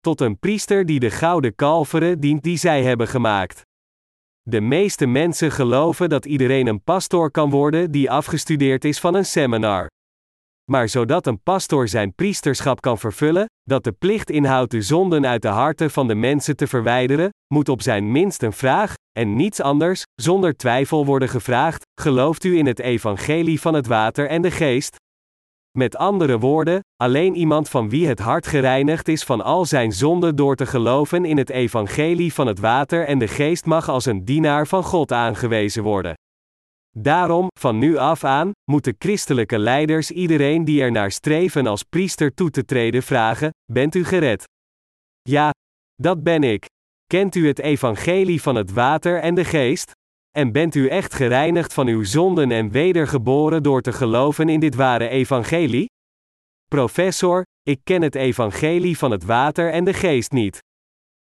[0.00, 3.62] Tot een priester die de gouden kalveren dient die zij hebben gemaakt.
[4.42, 9.26] De meeste mensen geloven dat iedereen een pastoor kan worden die afgestudeerd is van een
[9.26, 9.86] seminar.
[10.70, 15.42] Maar zodat een pastoor zijn priesterschap kan vervullen, dat de plicht inhoudt de zonden uit
[15.42, 19.60] de harten van de mensen te verwijderen, moet op zijn minst een vraag, en niets
[19.60, 24.50] anders, zonder twijfel worden gevraagd: gelooft u in het evangelie van het water en de
[24.50, 24.96] geest?
[25.78, 30.36] Met andere woorden, alleen iemand van wie het hart gereinigd is van al zijn zonden
[30.36, 34.24] door te geloven in het evangelie van het water en de geest mag als een
[34.24, 36.14] dienaar van God aangewezen worden.
[36.98, 42.34] Daarom, van nu af aan, moeten christelijke leiders iedereen die er naar streven als priester
[42.34, 44.44] toe te treden vragen: Bent u gered?
[45.22, 45.50] Ja,
[45.94, 46.66] dat ben ik.
[47.06, 49.90] Kent u het evangelie van het water en de geest?
[50.30, 54.74] En bent u echt gereinigd van uw zonden en wedergeboren door te geloven in dit
[54.74, 55.86] ware evangelie?
[56.68, 60.58] Professor, ik ken het evangelie van het water en de geest niet.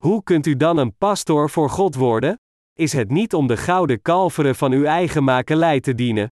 [0.03, 2.37] Hoe kunt u dan een pastoor voor God worden?
[2.79, 6.29] Is het niet om de gouden kalveren van uw eigen makelij te dienen?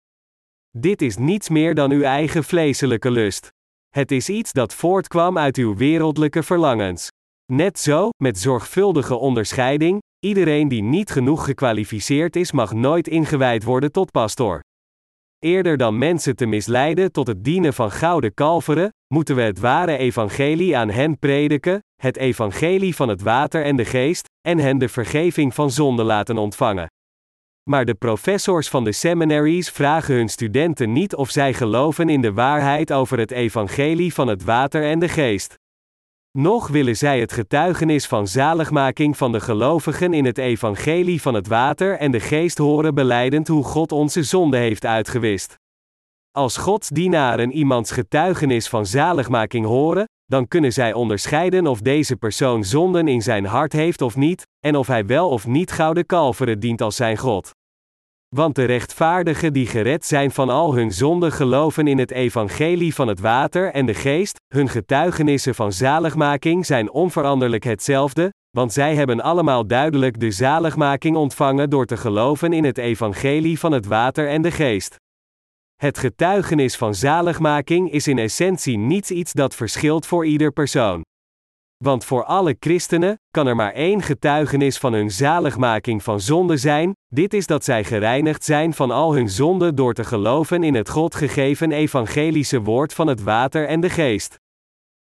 [0.78, 3.48] Dit is niets meer dan uw eigen vleeselijke lust.
[3.88, 7.08] Het is iets dat voortkwam uit uw wereldlijke verlangens.
[7.52, 13.92] Net zo, met zorgvuldige onderscheiding, iedereen die niet genoeg gekwalificeerd is mag nooit ingewijd worden
[13.92, 14.60] tot pastoor.
[15.38, 19.96] Eerder dan mensen te misleiden tot het dienen van gouden kalveren, moeten we het ware
[19.96, 24.88] evangelie aan hen prediken, het evangelie van het water en de geest, en hen de
[24.88, 26.88] vergeving van zonde laten ontvangen.
[27.70, 32.32] Maar de professors van de seminaries vragen hun studenten niet of zij geloven in de
[32.32, 35.58] waarheid over het evangelie van het water en de geest.
[36.38, 41.46] Nog willen zij het getuigenis van zaligmaking van de gelovigen in het evangelie van het
[41.46, 45.59] water en de geest horen beleidend hoe God onze zonde heeft uitgewist.
[46.32, 52.64] Als Gods dienaren iemands getuigenis van zaligmaking horen, dan kunnen zij onderscheiden of deze persoon
[52.64, 56.60] zonden in zijn hart heeft of niet, en of hij wel of niet gouden kalveren
[56.60, 57.50] dient als zijn God.
[58.36, 63.08] Want de rechtvaardigen die gered zijn van al hun zonden geloven in het evangelie van
[63.08, 69.20] het water en de geest, hun getuigenissen van zaligmaking zijn onveranderlijk hetzelfde, want zij hebben
[69.20, 74.42] allemaal duidelijk de zaligmaking ontvangen door te geloven in het evangelie van het water en
[74.42, 74.96] de geest.
[75.80, 81.02] Het getuigenis van zaligmaking is in essentie niets iets dat verschilt voor ieder persoon.
[81.84, 86.92] Want voor alle christenen kan er maar één getuigenis van hun zaligmaking van zonde zijn,
[87.08, 90.88] dit is dat zij gereinigd zijn van al hun zonden door te geloven in het
[90.88, 94.38] God gegeven evangelische woord van het water en de geest.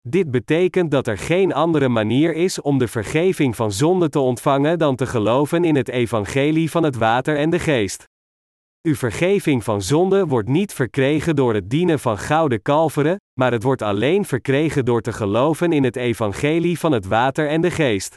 [0.09, 4.79] Dit betekent dat er geen andere manier is om de vergeving van zonde te ontvangen
[4.79, 8.05] dan te geloven in het evangelie van het water en de geest.
[8.87, 13.63] Uw vergeving van zonde wordt niet verkregen door het dienen van gouden kalveren, maar het
[13.63, 18.17] wordt alleen verkregen door te geloven in het evangelie van het water en de geest.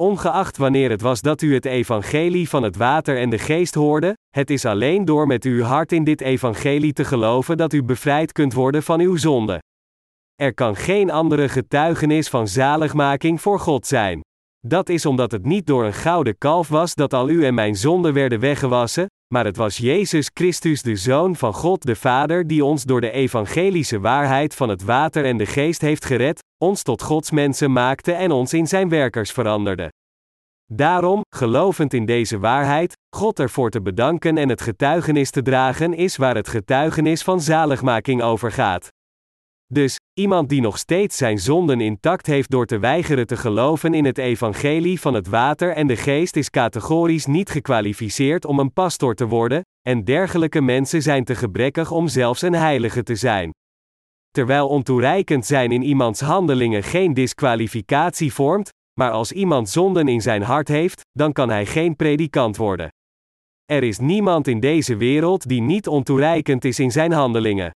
[0.00, 4.16] Ongeacht wanneer het was dat u het evangelie van het water en de geest hoorde,
[4.30, 8.32] het is alleen door met uw hart in dit evangelie te geloven dat u bevrijd
[8.32, 9.62] kunt worden van uw zonde.
[10.34, 14.20] Er kan geen andere getuigenis van zaligmaking voor God zijn.
[14.68, 17.76] Dat is omdat het niet door een gouden kalf was dat al u en mijn
[17.76, 22.64] zonden werden weggewassen, maar het was Jezus Christus, de Zoon van God de Vader, die
[22.64, 27.02] ons door de evangelische waarheid van het water en de geest heeft gered, ons tot
[27.02, 29.92] Gods mensen maakte en ons in zijn werkers veranderde.
[30.72, 36.16] Daarom, gelovend in deze waarheid, God ervoor te bedanken en het getuigenis te dragen is
[36.16, 38.88] waar het getuigenis van zaligmaking over gaat.
[39.74, 44.04] Dus, iemand die nog steeds zijn zonden intact heeft door te weigeren te geloven in
[44.04, 49.14] het evangelie van het water en de geest is categorisch niet gekwalificeerd om een pastor
[49.14, 53.50] te worden, en dergelijke mensen zijn te gebrekkig om zelfs een heilige te zijn.
[54.30, 60.42] Terwijl ontoereikend zijn in iemands handelingen geen disqualificatie vormt, maar als iemand zonden in zijn
[60.42, 62.88] hart heeft, dan kan hij geen predikant worden.
[63.64, 67.70] Er is niemand in deze wereld die niet ontoereikend is in zijn handelingen.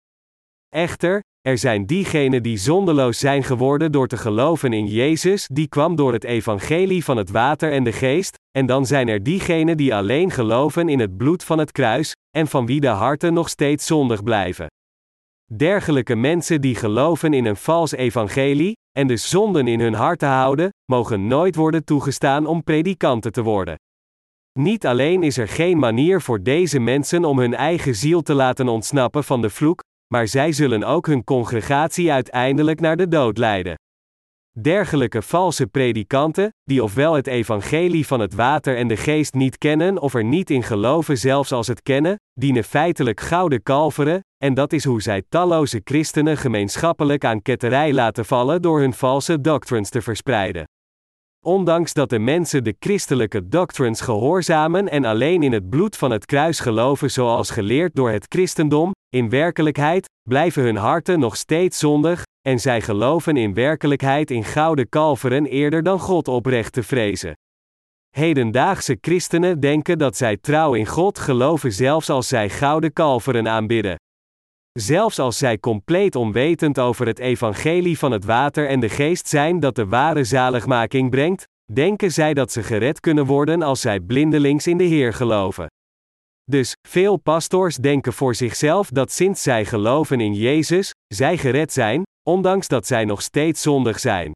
[0.77, 5.97] Echter, er zijn diegenen die zondeloos zijn geworden door te geloven in Jezus, die kwam
[5.97, 9.95] door het evangelie van het water en de geest, en dan zijn er diegenen die
[9.95, 13.87] alleen geloven in het bloed van het kruis, en van wie de harten nog steeds
[13.87, 14.67] zondig blijven.
[15.57, 20.71] Dergelijke mensen die geloven in een vals evangelie, en de zonden in hun harten houden,
[20.93, 23.75] mogen nooit worden toegestaan om predikanten te worden.
[24.59, 28.69] Niet alleen is er geen manier voor deze mensen om hun eigen ziel te laten
[28.69, 33.75] ontsnappen van de vloek, maar zij zullen ook hun congregatie uiteindelijk naar de dood leiden.
[34.61, 39.99] Dergelijke valse predikanten, die ofwel het evangelie van het water en de geest niet kennen
[39.99, 44.73] of er niet in geloven zelfs als het kennen, dienen feitelijk gouden kalveren, en dat
[44.73, 50.03] is hoe zij talloze christenen gemeenschappelijk aan ketterij laten vallen door hun valse doctrines te
[50.03, 50.65] verspreiden.
[51.47, 56.27] Ondanks dat de mensen de christelijke doctrines gehoorzamen en alleen in het bloed van het
[56.27, 62.23] kruis geloven zoals geleerd door het christendom, in werkelijkheid blijven hun harten nog steeds zondig,
[62.49, 67.33] en zij geloven in werkelijkheid in gouden kalveren eerder dan God oprecht te vrezen.
[68.11, 73.97] Hedendaagse christenen denken dat zij trouw in God geloven zelfs als zij gouden kalveren aanbidden.
[74.79, 79.61] Zelfs als zij compleet onwetend over het evangelie van het water en de geest zijn
[79.61, 84.67] dat de ware zaligmaking brengt, denken zij dat ze gered kunnen worden als zij blindelings
[84.67, 85.67] in de Heer geloven.
[86.51, 92.03] Dus, veel pastors denken voor zichzelf dat sinds zij geloven in Jezus, zij gered zijn,
[92.29, 94.33] ondanks dat zij nog steeds zondig zijn.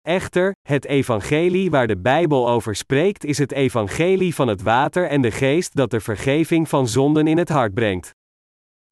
[0.00, 5.20] Echter, het evangelie waar de Bijbel over spreekt is het evangelie van het water en
[5.20, 8.10] de geest dat de vergeving van zonden in het hart brengt.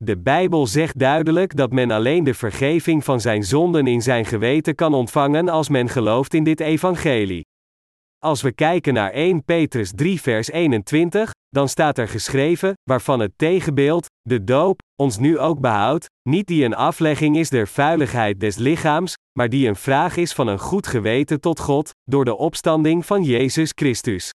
[0.05, 4.74] De Bijbel zegt duidelijk dat men alleen de vergeving van zijn zonden in zijn geweten
[4.74, 7.46] kan ontvangen als men gelooft in dit evangelie.
[8.18, 13.32] Als we kijken naar 1 Petrus 3 vers 21, dan staat er geschreven, waarvan het
[13.36, 18.57] tegenbeeld, de doop, ons nu ook behoudt, niet die een aflegging is der vuiligheid des
[18.57, 23.07] lichaams, maar die een vraag is van een goed geweten tot God, door de opstanding
[23.07, 24.30] van Jezus Christus.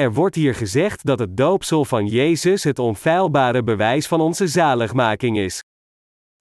[0.00, 5.38] Er wordt hier gezegd dat het doopsel van Jezus het onfeilbare bewijs van onze zaligmaking
[5.38, 5.62] is.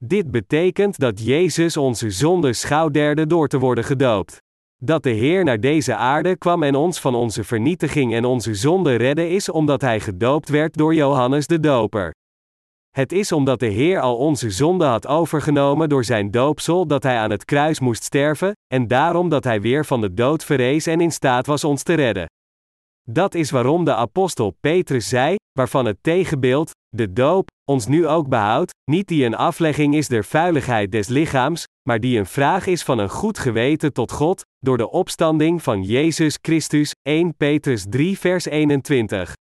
[0.04, 4.38] Dit betekent dat Jezus onze zonde schouderde door te worden gedoopt.
[4.84, 8.96] Dat de Heer naar deze aarde kwam en ons van onze vernietiging en onze zonde
[8.96, 12.14] redde is omdat Hij gedoopt werd door Johannes de Doper.
[12.90, 17.18] Het is omdat de Heer al onze zonde had overgenomen door zijn doopsel dat Hij
[17.18, 21.02] aan het kruis moest sterven, en daarom dat Hij weer van de dood verrees en
[21.02, 22.28] in staat was ons te redden.
[23.12, 28.28] Dat is waarom de apostel Petrus zei, waarvan het tegenbeeld, de doop, ons nu ook
[28.28, 32.84] behoudt, niet die een aflegging is der vuiligheid des lichaams, maar die een vraag is
[32.84, 38.20] van een goed geweten tot God, door de opstanding van Jezus Christus, 1 Petrus 3
[38.20, 39.34] vers 21.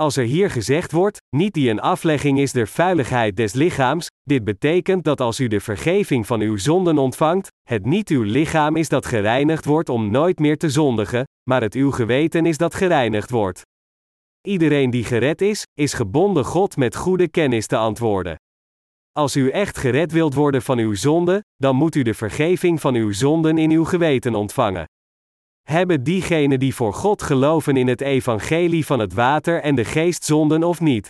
[0.00, 4.44] Als er hier gezegd wordt, niet die een aflegging is der vuiligheid des lichaams, dit
[4.44, 8.88] betekent dat als u de vergeving van uw zonden ontvangt, het niet uw lichaam is
[8.88, 13.30] dat gereinigd wordt om nooit meer te zondigen, maar het uw geweten is dat gereinigd
[13.30, 13.62] wordt.
[14.46, 18.36] Iedereen die gered is, is gebonden God met goede kennis te antwoorden.
[19.12, 22.94] Als u echt gered wilt worden van uw zonde, dan moet u de vergeving van
[22.94, 24.84] uw zonden in uw geweten ontvangen.
[25.70, 30.24] Hebben diegenen die voor God geloven in het evangelie van het water en de geest
[30.24, 31.08] zonden of niet?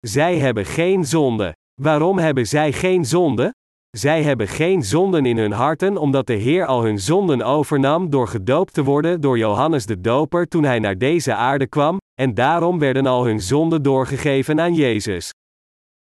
[0.00, 1.52] Zij hebben geen zonde.
[1.80, 3.54] Waarom hebben zij geen zonde?
[3.90, 8.28] Zij hebben geen zonden in hun harten omdat de Heer al hun zonden overnam door
[8.28, 12.78] gedoopt te worden door Johannes de Doper toen hij naar deze aarde kwam, en daarom
[12.78, 15.30] werden al hun zonden doorgegeven aan Jezus.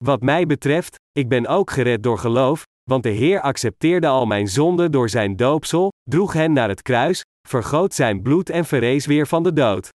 [0.04, 4.48] Wat mij betreft, ik ben ook gered door geloof, want de Heer accepteerde al mijn
[4.48, 9.28] zonden door zijn doopsel, droeg hen naar het kruis, vergoot zijn bloed en verrees weer
[9.28, 9.90] van de dood.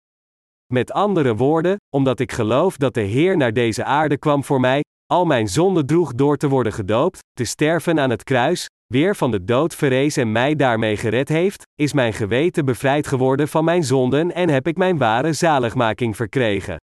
[0.73, 4.81] Met andere woorden, omdat ik geloof dat de Heer naar deze aarde kwam voor mij,
[5.05, 9.31] al mijn zonden droeg door te worden gedoopt, te sterven aan het kruis, weer van
[9.31, 13.83] de dood verrees en mij daarmee gered heeft, is mijn geweten bevrijd geworden van mijn
[13.83, 16.77] zonden en heb ik mijn ware zaligmaking verkregen.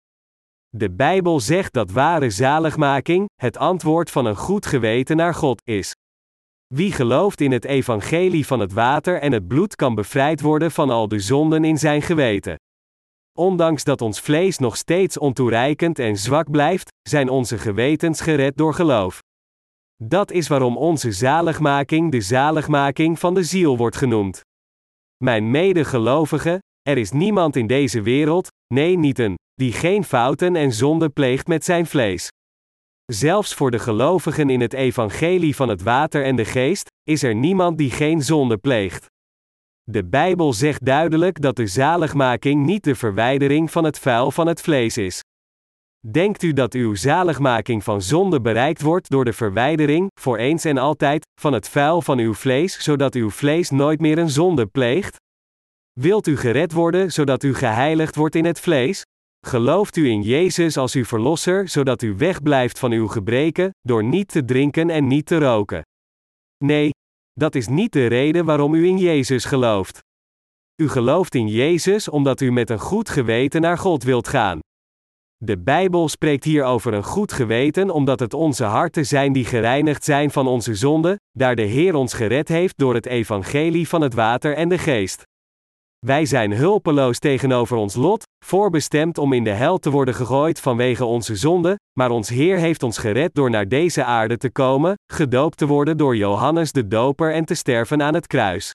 [0.69, 5.93] De Bijbel zegt dat ware zaligmaking, het antwoord van een goed geweten naar God, is.
[6.75, 10.91] Wie gelooft in het evangelie van het water en het bloed kan bevrijd worden van
[10.91, 12.57] al de zonden in zijn geweten.
[13.39, 18.75] Ondanks dat ons vlees nog steeds ontoereikend en zwak blijft, zijn onze gewetens gered door
[18.75, 19.19] geloof.
[20.03, 24.41] Dat is waarom onze zaligmaking de zaligmaking van de ziel wordt genoemd.
[25.17, 30.73] Mijn medegelovigen, er is niemand in deze wereld, nee niet een, die geen fouten en
[30.73, 32.29] zonde pleegt met zijn vlees.
[33.13, 37.35] Zelfs voor de gelovigen in het evangelie van het water en de geest, is er
[37.35, 39.07] niemand die geen zonde pleegt.
[39.83, 44.61] De Bijbel zegt duidelijk dat de zaligmaking niet de verwijdering van het vuil van het
[44.61, 45.21] vlees is.
[46.11, 50.79] Denkt u dat uw zaligmaking van zonde bereikt wordt door de verwijdering, voor eens en
[50.79, 55.17] altijd, van het vuil van uw vlees, zodat uw vlees nooit meer een zonde pleegt?
[55.93, 59.03] Wilt u gered worden zodat u geheiligd wordt in het vlees?
[59.47, 64.29] Gelooft u in Jezus als uw verlosser, zodat u wegblijft van uw gebreken, door niet
[64.29, 65.83] te drinken en niet te roken?
[66.65, 66.91] Nee,
[67.33, 69.99] dat is niet de reden waarom u in Jezus gelooft.
[70.83, 74.59] U gelooft in Jezus omdat u met een goed geweten naar God wilt gaan.
[75.37, 80.05] De Bijbel spreekt hier over een goed geweten omdat het onze harten zijn die gereinigd
[80.05, 84.15] zijn van onze zonden, daar de Heer ons gered heeft door het evangelie van het
[84.15, 85.23] water en de geest.
[86.07, 91.05] Wij zijn hulpeloos tegenover ons lot, voorbestemd om in de hel te worden gegooid vanwege
[91.05, 95.59] onze zonde, maar ons Heer heeft ons gered door naar deze aarde te komen, gedoopt
[95.59, 98.75] te worden door Johannes de Doper en te sterven aan het kruis.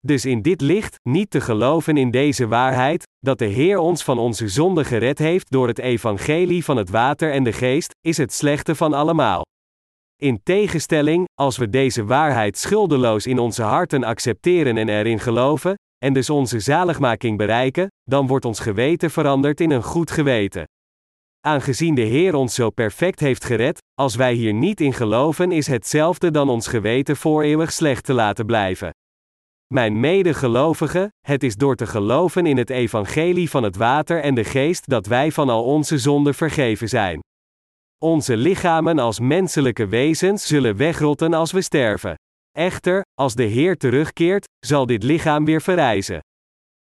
[0.00, 4.18] Dus in dit licht, niet te geloven in deze waarheid, dat de Heer ons van
[4.18, 8.32] onze zonde gered heeft door het evangelie van het water en de geest, is het
[8.32, 9.42] slechte van allemaal.
[10.22, 16.12] In tegenstelling, als we deze waarheid schuldeloos in onze harten accepteren en erin geloven, en
[16.12, 20.64] dus onze zaligmaking bereiken, dan wordt ons geweten veranderd in een goed geweten.
[21.40, 25.66] Aangezien de Heer ons zo perfect heeft gered, als wij hier niet in geloven, is
[25.66, 28.90] hetzelfde dan ons geweten voor eeuwig slecht te laten blijven.
[29.74, 34.44] Mijn medegelovigen, het is door te geloven in het evangelie van het water en de
[34.44, 37.20] geest dat wij van al onze zonden vergeven zijn.
[37.98, 42.14] Onze lichamen als menselijke wezens zullen wegrotten als we sterven.
[42.56, 46.20] Echter, als de Heer terugkeert, zal dit lichaam weer verrijzen.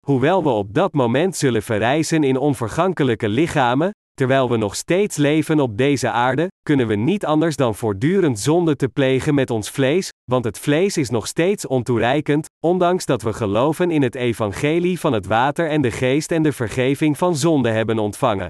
[0.06, 5.60] Hoewel we op dat moment zullen verrijzen in onvergankelijke lichamen, terwijl we nog steeds leven
[5.60, 10.08] op deze aarde, kunnen we niet anders dan voortdurend zonde te plegen met ons vlees,
[10.30, 15.12] want het vlees is nog steeds ontoereikend, ondanks dat we geloven in het evangelie van
[15.12, 18.48] het water en de geest en de vergeving van zonde hebben ontvangen.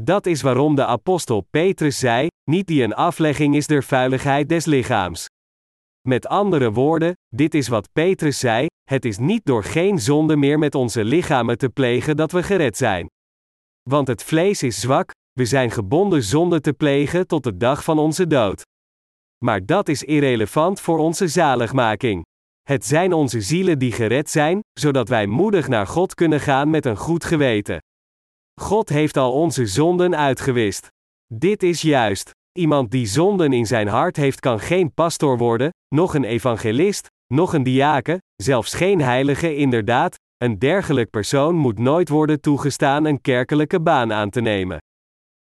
[0.00, 4.64] Dat is waarom de apostel Petrus zei: niet die een aflegging is der vuiligheid des
[4.64, 5.26] lichaams.
[6.06, 10.58] Met andere woorden, dit is wat Petrus zei: het is niet door geen zonde meer
[10.58, 13.06] met onze lichamen te plegen dat we gered zijn.
[13.90, 17.98] Want het vlees is zwak, we zijn gebonden zonde te plegen tot de dag van
[17.98, 18.62] onze dood.
[19.44, 22.24] Maar dat is irrelevant voor onze zaligmaking.
[22.62, 26.86] Het zijn onze zielen die gered zijn, zodat wij moedig naar God kunnen gaan met
[26.86, 27.78] een goed geweten.
[28.60, 30.88] God heeft al onze zonden uitgewist.
[31.34, 32.30] Dit is juist.
[32.56, 37.52] Iemand die zonden in zijn hart heeft kan geen pastor worden, nog een evangelist, nog
[37.52, 43.80] een diaken, zelfs geen heilige inderdaad, een dergelijk persoon moet nooit worden toegestaan een kerkelijke
[43.80, 44.78] baan aan te nemen.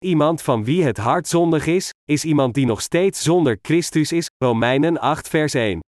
[0.05, 4.29] Iemand van wie het hart zondig is, is iemand die nog steeds zonder Christus is,
[4.37, 5.79] Romeinen 8 vers 1.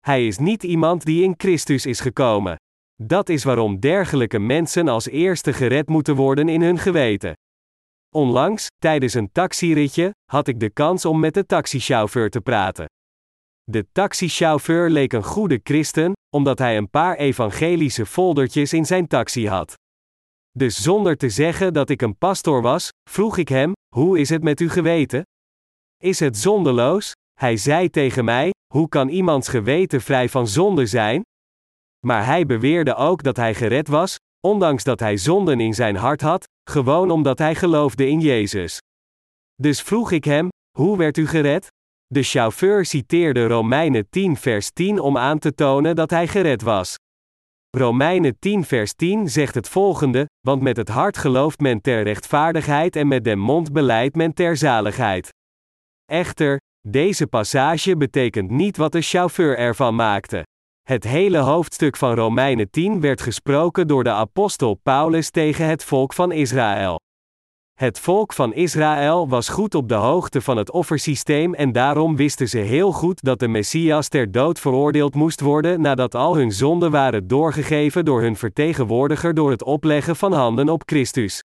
[0.00, 2.56] Hij is niet iemand die in Christus is gekomen.
[3.02, 7.32] Dat is waarom dergelijke mensen als eerste gered moeten worden in hun geweten.
[8.14, 12.86] Onlangs, tijdens een taxiritje, had ik de kans om met de taxichauffeur te praten.
[13.64, 19.48] De taxichauffeur leek een goede christen, omdat hij een paar evangelische foldertjes in zijn taxi
[19.48, 19.74] had.
[20.50, 24.42] Dus zonder te zeggen dat ik een pastor was, vroeg ik hem: Hoe is het
[24.42, 25.22] met uw geweten?
[26.02, 27.12] Is het zondeloos?
[27.32, 31.22] Hij zei tegen mij: Hoe kan iemands geweten vrij van zonde zijn?
[32.06, 36.20] Maar hij beweerde ook dat hij gered was, ondanks dat hij zonden in zijn hart
[36.20, 38.78] had, gewoon omdat hij geloofde in Jezus.
[39.54, 40.48] Dus vroeg ik hem:
[40.78, 41.66] Hoe werd u gered?
[42.06, 46.94] De chauffeur citeerde Romeinen 10 vers 10 om aan te tonen dat hij gered was.
[47.76, 52.96] Romeinen 10 vers 10 zegt het volgende, want met het hart gelooft men ter rechtvaardigheid
[52.96, 55.28] en met de mond beleidt men ter zaligheid.
[56.04, 60.42] Echter, deze passage betekent niet wat de chauffeur ervan maakte.
[60.92, 66.12] Het hele hoofdstuk van Romeinen 10 werd gesproken door de apostel Paulus tegen het volk
[66.12, 67.00] van Israël.
[67.74, 72.48] Het volk van Israël was goed op de hoogte van het offersysteem en daarom wisten
[72.48, 76.90] ze heel goed dat de Messias ter dood veroordeeld moest worden nadat al hun zonden
[76.90, 81.42] waren doorgegeven door hun vertegenwoordiger door het opleggen van handen op Christus.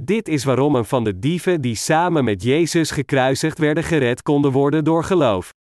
[0.00, 4.52] Dit is waarom een van de dieven die samen met Jezus gekruisigd werden gered konden
[4.52, 5.52] worden door geloof.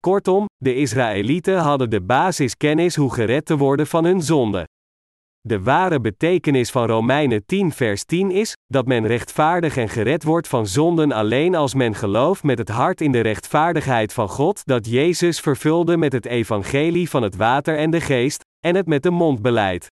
[0.00, 4.66] Kortom, de Israëlieten hadden de basiskennis hoe gered te worden van hun zonde.
[5.40, 10.48] De ware betekenis van Romeinen 10 vers 10 is, dat men rechtvaardig en gered wordt
[10.48, 14.86] van zonden alleen als men gelooft met het hart in de rechtvaardigheid van God dat
[14.86, 19.10] Jezus vervulde met het evangelie van het water en de geest, en het met de
[19.10, 19.86] mond beleidt.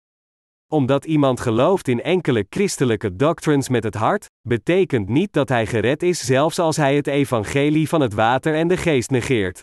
[0.73, 6.03] Omdat iemand gelooft in enkele christelijke doctrines met het hart, betekent niet dat hij gered
[6.03, 9.63] is zelfs als hij het evangelie van het water en de geest negeert.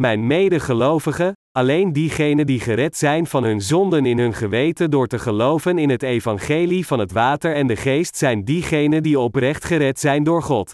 [0.00, 5.18] Mijn medegelovigen, alleen diegenen die gered zijn van hun zonden in hun geweten door te
[5.18, 9.98] geloven in het evangelie van het water en de geest zijn diegenen die oprecht gered
[9.98, 10.72] zijn door God.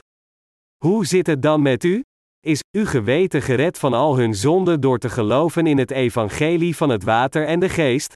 [0.77, 2.03] Hoe zit het dan met u?
[2.41, 6.89] Is uw geweten gered van al hun zonden door te geloven in het evangelie van
[6.89, 8.13] het water en de geest?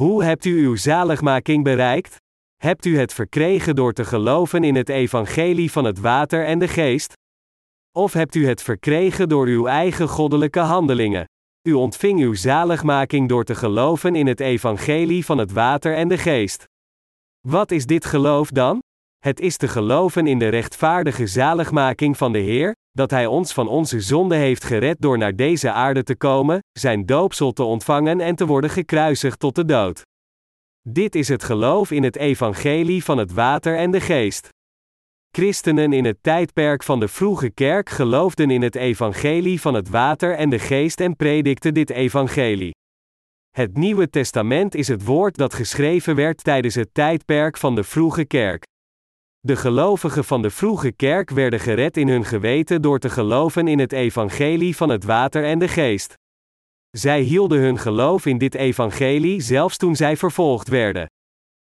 [0.00, 2.16] Hoe hebt u uw zaligmaking bereikt?
[2.56, 6.68] Hebt u het verkregen door te geloven in het evangelie van het water en de
[6.68, 7.12] geest?
[7.98, 11.24] Of hebt u het verkregen door uw eigen goddelijke handelingen?
[11.68, 16.18] U ontving uw zaligmaking door te geloven in het evangelie van het water en de
[16.18, 16.64] geest.
[17.48, 18.78] Wat is dit geloof dan?
[19.18, 23.68] Het is te geloven in de rechtvaardige zaligmaking van de Heer, dat Hij ons van
[23.68, 28.34] onze zonde heeft gered door naar deze aarde te komen, Zijn doopsel te ontvangen en
[28.34, 30.02] te worden gekruisigd tot de dood.
[30.88, 34.48] Dit is het geloof in het evangelie van het water en de geest.
[35.30, 40.34] Christenen in het tijdperk van de vroege kerk geloofden in het evangelie van het water
[40.34, 42.74] en de geest en predikten dit evangelie.
[43.50, 48.24] Het Nieuwe Testament is het woord dat geschreven werd tijdens het tijdperk van de vroege
[48.24, 48.62] kerk.
[49.40, 53.78] De gelovigen van de vroege kerk werden gered in hun geweten door te geloven in
[53.78, 56.14] het evangelie van het water en de geest.
[56.90, 61.06] Zij hielden hun geloof in dit evangelie zelfs toen zij vervolgd werden.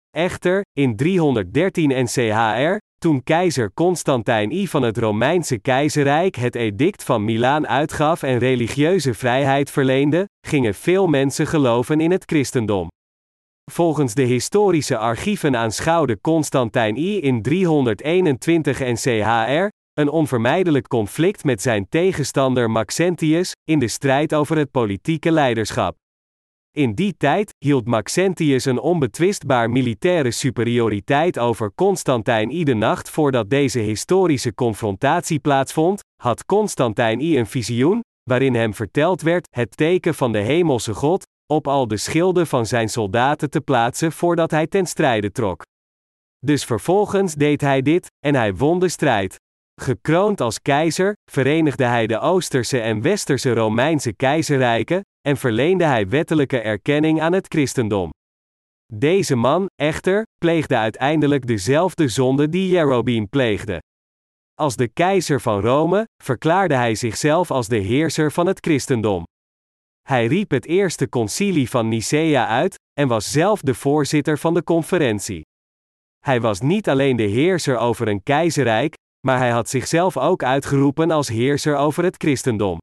[0.09, 7.25] Echter, in 313 NCHR, toen keizer Constantijn I van het Romeinse keizerrijk het edict van
[7.25, 12.87] Milaan uitgaf en religieuze vrijheid verleende, gingen veel mensen geloven in het christendom.
[13.71, 21.89] Volgens de historische archieven aanschouwde Constantijn I in 321 NCHR een onvermijdelijk conflict met zijn
[21.89, 25.95] tegenstander Maxentius in de strijd over het politieke leiderschap.
[26.77, 32.63] In die tijd hield Maxentius een onbetwistbaar militaire superioriteit over Constantijn I.
[32.63, 39.21] De nacht voordat deze historische confrontatie plaatsvond, had Constantijn I een visioen, waarin hem verteld
[39.21, 43.61] werd het teken van de hemelse God, op al de schilden van zijn soldaten te
[43.61, 45.61] plaatsen voordat hij ten strijde trok.
[46.45, 49.35] Dus vervolgens deed hij dit, en hij won de strijd.
[49.81, 56.59] Gekroond als keizer, verenigde hij de Oosterse en Westerse Romeinse keizerrijken, en verleende hij wettelijke
[56.59, 58.09] erkenning aan het christendom.
[58.93, 63.81] Deze man, echter, pleegde uiteindelijk dezelfde zonde die Jerobeam pleegde.
[64.53, 69.23] Als de keizer van Rome, verklaarde hij zichzelf als de heerser van het christendom.
[70.01, 74.63] Hij riep het eerste concilie van Nicea uit, en was zelf de voorzitter van de
[74.63, 75.41] conferentie.
[76.19, 78.93] Hij was niet alleen de heerser over een keizerrijk,
[79.25, 82.77] maar hij had zichzelf ook uitgeroepen als heerser over het christendom.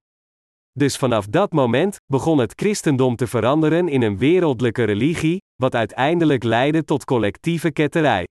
[0.73, 6.43] Dus vanaf dat moment begon het christendom te veranderen in een wereldlijke religie, wat uiteindelijk
[6.43, 8.27] leidde tot collectieve ketterij.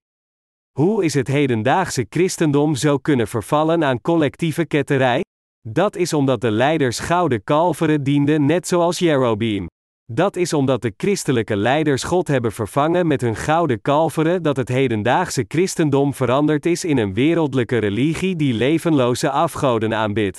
[0.78, 5.22] Hoe is het hedendaagse christendom zo kunnen vervallen aan collectieve ketterij?
[5.68, 9.66] Dat is omdat de leiders gouden kalveren dienden net zoals Jerobeam.
[10.12, 14.68] Dat is omdat de christelijke leiders God hebben vervangen met hun gouden kalveren dat het
[14.68, 20.38] hedendaagse christendom veranderd is in een wereldlijke religie die levenloze afgoden aanbidt.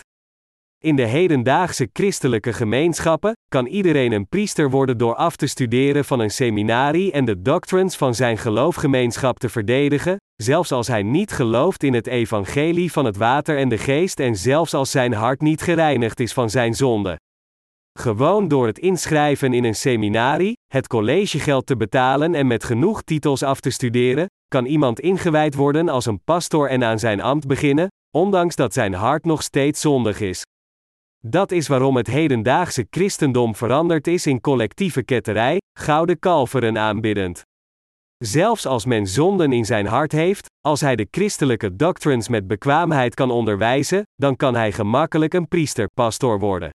[0.83, 6.19] In de hedendaagse christelijke gemeenschappen kan iedereen een priester worden door af te studeren van
[6.19, 11.83] een seminarie en de doctrines van zijn geloofgemeenschap te verdedigen, zelfs als hij niet gelooft
[11.83, 15.61] in het evangelie van het water en de geest en zelfs als zijn hart niet
[15.61, 17.17] gereinigd is van zijn zonde.
[17.99, 23.43] Gewoon door het inschrijven in een seminarie, het collegegeld te betalen en met genoeg titels
[23.43, 27.87] af te studeren, kan iemand ingewijd worden als een pastor en aan zijn ambt beginnen,
[28.17, 30.41] ondanks dat zijn hart nog steeds zondig is.
[31.25, 37.41] Dat is waarom het hedendaagse christendom veranderd is in collectieve ketterij, gouden kalveren aanbiddend.
[38.17, 43.13] Zelfs als men zonden in zijn hart heeft, als hij de christelijke doctrines met bekwaamheid
[43.13, 46.69] kan onderwijzen, dan kan hij gemakkelijk een priester-pastor worden.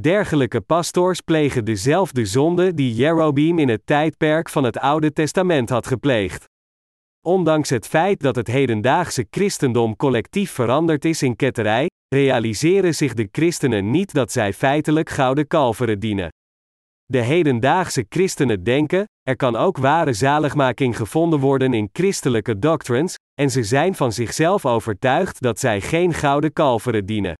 [0.00, 5.86] Dergelijke pastors plegen dezelfde zonde die Jerobeam in het tijdperk van het Oude Testament had
[5.86, 6.44] gepleegd.
[7.26, 13.28] Ondanks het feit dat het hedendaagse christendom collectief veranderd is in ketterij, realiseren zich de
[13.32, 16.28] christenen niet dat zij feitelijk gouden kalveren dienen.
[17.04, 23.50] De hedendaagse christenen denken, er kan ook ware zaligmaking gevonden worden in christelijke doctrines, en
[23.50, 27.34] ze zijn van zichzelf overtuigd dat zij geen gouden kalveren dienen.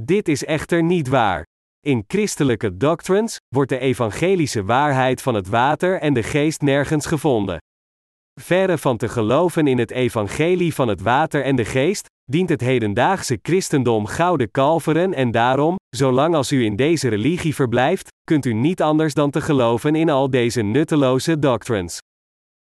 [0.00, 1.44] Dit is echter niet waar.
[1.86, 7.58] In christelijke doctrines wordt de evangelische waarheid van het water en de geest nergens gevonden.
[8.40, 12.60] Verre van te geloven in het evangelie van het water en de geest, dient het
[12.60, 18.52] hedendaagse christendom gouden kalveren en daarom, zolang als u in deze religie verblijft, kunt u
[18.52, 21.98] niet anders dan te geloven in al deze nutteloze doctrines.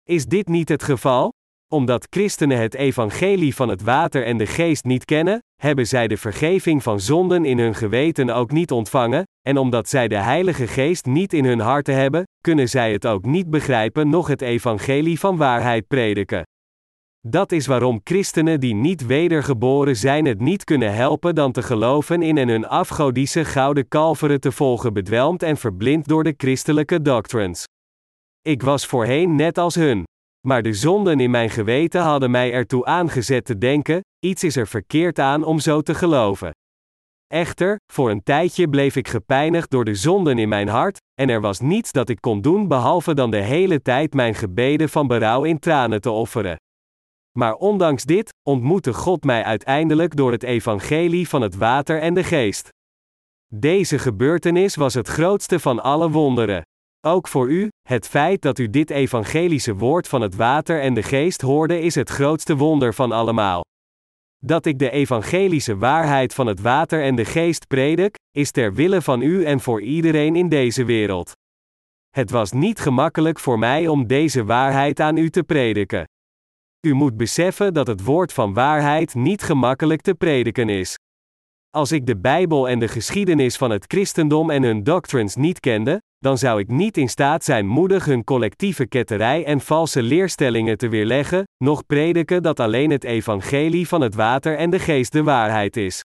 [0.02, 1.32] Is dit niet het geval?
[1.72, 6.16] Omdat christenen het evangelie van het water en de geest niet kennen, hebben zij de
[6.16, 11.06] vergeving van zonden in hun geweten ook niet ontvangen, en omdat zij de Heilige Geest
[11.06, 15.36] niet in hun harten hebben, kunnen zij het ook niet begrijpen noch het evangelie van
[15.36, 16.42] waarheid prediken.
[17.28, 22.22] Dat is waarom christenen die niet wedergeboren zijn het niet kunnen helpen dan te geloven
[22.22, 27.64] in en hun afgodische gouden kalveren te volgen bedwelmd en verblind door de christelijke doctrines.
[28.42, 30.04] Ik was voorheen net als hun.
[30.46, 34.66] Maar de zonden in mijn geweten hadden mij ertoe aangezet te denken: iets is er
[34.66, 36.50] verkeerd aan om zo te geloven.
[37.26, 41.40] Echter, voor een tijdje bleef ik gepijnigd door de zonden in mijn hart, en er
[41.40, 45.44] was niets dat ik kon doen behalve dan de hele tijd mijn gebeden van berouw
[45.44, 46.56] in tranen te offeren.
[47.38, 52.24] Maar ondanks dit, ontmoette God mij uiteindelijk door het evangelie van het water en de
[52.24, 52.68] geest.
[53.54, 56.62] Deze gebeurtenis was het grootste van alle wonderen.
[57.06, 61.02] Ook voor u, het feit dat u dit evangelische woord van het water en de
[61.02, 63.64] geest hoorde is het grootste wonder van allemaal.
[64.38, 69.02] Dat ik de evangelische waarheid van het water en de geest predik, is ter wille
[69.02, 71.32] van u en voor iedereen in deze wereld.
[72.10, 76.04] Het was niet gemakkelijk voor mij om deze waarheid aan u te prediken.
[76.86, 80.96] U moet beseffen dat het woord van waarheid niet gemakkelijk te prediken is.
[81.76, 86.02] Als ik de Bijbel en de geschiedenis van het christendom en hun doctrines niet kende,
[86.18, 90.88] dan zou ik niet in staat zijn moedig hun collectieve ketterij en valse leerstellingen te
[90.88, 95.76] weerleggen, nog prediken dat alleen het evangelie van het water en de geest de waarheid
[95.76, 96.04] is.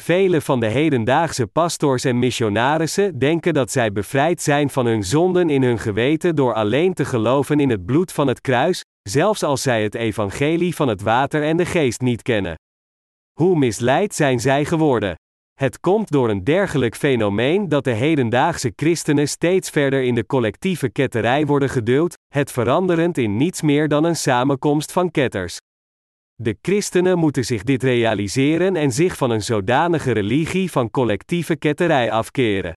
[0.00, 5.50] Vele van de hedendaagse pastors en missionarissen denken dat zij bevrijd zijn van hun zonden
[5.50, 9.62] in hun geweten door alleen te geloven in het bloed van het kruis, zelfs als
[9.62, 12.54] zij het evangelie van het water en de geest niet kennen.
[13.34, 15.14] Hoe misleid zijn zij geworden?
[15.54, 20.88] Het komt door een dergelijk fenomeen dat de hedendaagse christenen steeds verder in de collectieve
[20.88, 25.58] ketterij worden geduwd, het veranderend in niets meer dan een samenkomst van ketters.
[26.34, 32.10] De christenen moeten zich dit realiseren en zich van een zodanige religie van collectieve ketterij
[32.10, 32.72] afkeren.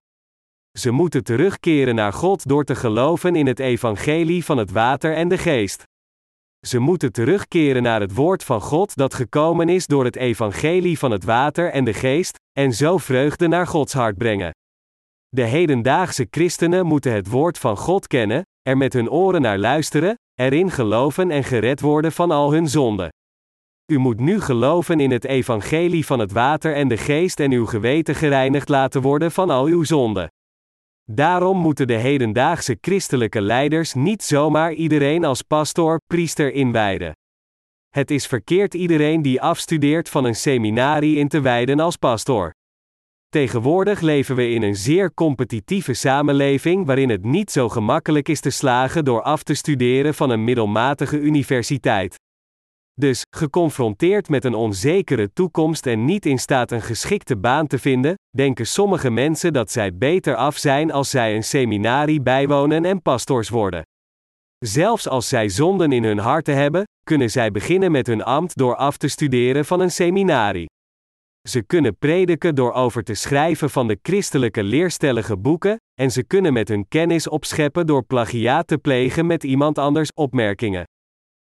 [0.80, 5.28] Ze moeten terugkeren naar God door te geloven in het evangelie van het water en
[5.28, 5.84] de geest.
[6.68, 11.11] Ze moeten terugkeren naar het woord van God dat gekomen is door het evangelie van
[11.11, 14.51] het water en de geest, en zo vreugde naar Gods hart brengen.
[15.30, 20.15] De hedendaagse christenen moeten het woord van God kennen, er met hun oren naar luisteren,
[20.34, 23.09] erin geloven en gered worden van al hun zonden.
[23.91, 27.65] U moet nu geloven in het evangelie van het water en de geest en uw
[27.65, 30.28] geweten gereinigd laten worden van al uw zonden.
[31.12, 37.12] Daarom moeten de hedendaagse christelijke leiders niet zomaar iedereen als pastor, priester inwijden.
[37.89, 42.53] Het is verkeerd iedereen die afstudeert van een seminarie in te wijden als pastor.
[43.30, 48.49] Tegenwoordig leven we in een zeer competitieve samenleving waarin het niet zo gemakkelijk is te
[48.49, 52.16] slagen door af te studeren van een middelmatige universiteit.
[53.00, 58.16] Dus, geconfronteerd met een onzekere toekomst en niet in staat een geschikte baan te vinden,
[58.38, 63.50] denken sommige mensen dat zij beter af zijn als zij een seminarie bijwonen en pastors
[63.50, 63.82] worden.
[64.66, 68.76] Zelfs als zij zonden in hun harten hebben, kunnen zij beginnen met hun ambt door
[68.76, 70.70] af te studeren van een seminarie.
[71.50, 76.54] Ze kunnen prediken door over te schrijven van de christelijke leerstellige boeken, en ze kunnen
[76.54, 80.86] met hun kennis opscheppen door plagiaat te plegen met iemand anders opmerkingen.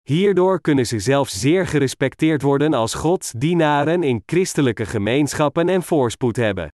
[0.09, 6.36] Hierdoor kunnen ze zelfs zeer gerespecteerd worden als Gods dienaren in christelijke gemeenschappen en voorspoed
[6.36, 6.68] hebben.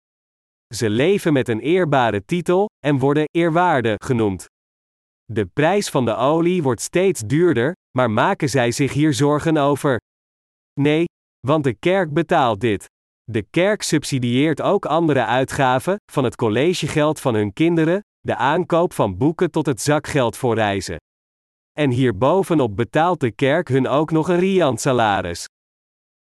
[0.76, 4.46] Ze leven met een eerbare titel en worden eerwaarde genoemd.
[5.26, 10.00] De prijs van de olie wordt steeds duurder, maar maken zij zich hier zorgen over?
[10.80, 11.06] Nee,
[11.48, 12.86] want de kerk betaalt dit.
[13.24, 19.18] De kerk subsidieert ook andere uitgaven, van het collegegeld van hun kinderen, de aankoop van
[19.18, 20.98] boeken tot het zakgeld voor reizen.
[21.78, 25.46] En hierbovenop betaalt de kerk hun ook nog een riant salaris.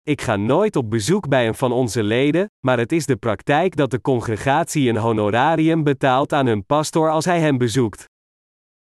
[0.02, 3.76] Ik ga nooit op bezoek bij een van onze leden, maar het is de praktijk
[3.76, 8.04] dat de congregatie een honorarium betaalt aan hun pastor als hij hem bezoekt.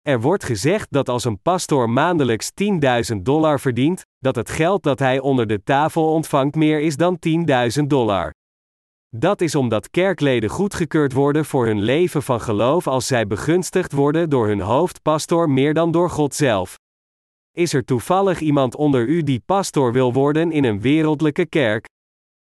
[0.02, 2.50] Er wordt gezegd dat als een pastoor maandelijks
[3.12, 7.18] 10.000 dollar verdient, dat het geld dat hij onder de tafel ontvangt meer is dan
[7.80, 8.32] 10.000 dollar.
[9.16, 14.30] Dat is omdat kerkleden goedgekeurd worden voor hun leven van geloof als zij begunstigd worden
[14.30, 16.78] door hun hoofdpastor meer dan door God zelf.
[17.56, 21.86] Is er toevallig iemand onder u die pastor wil worden in een wereldlijke kerk?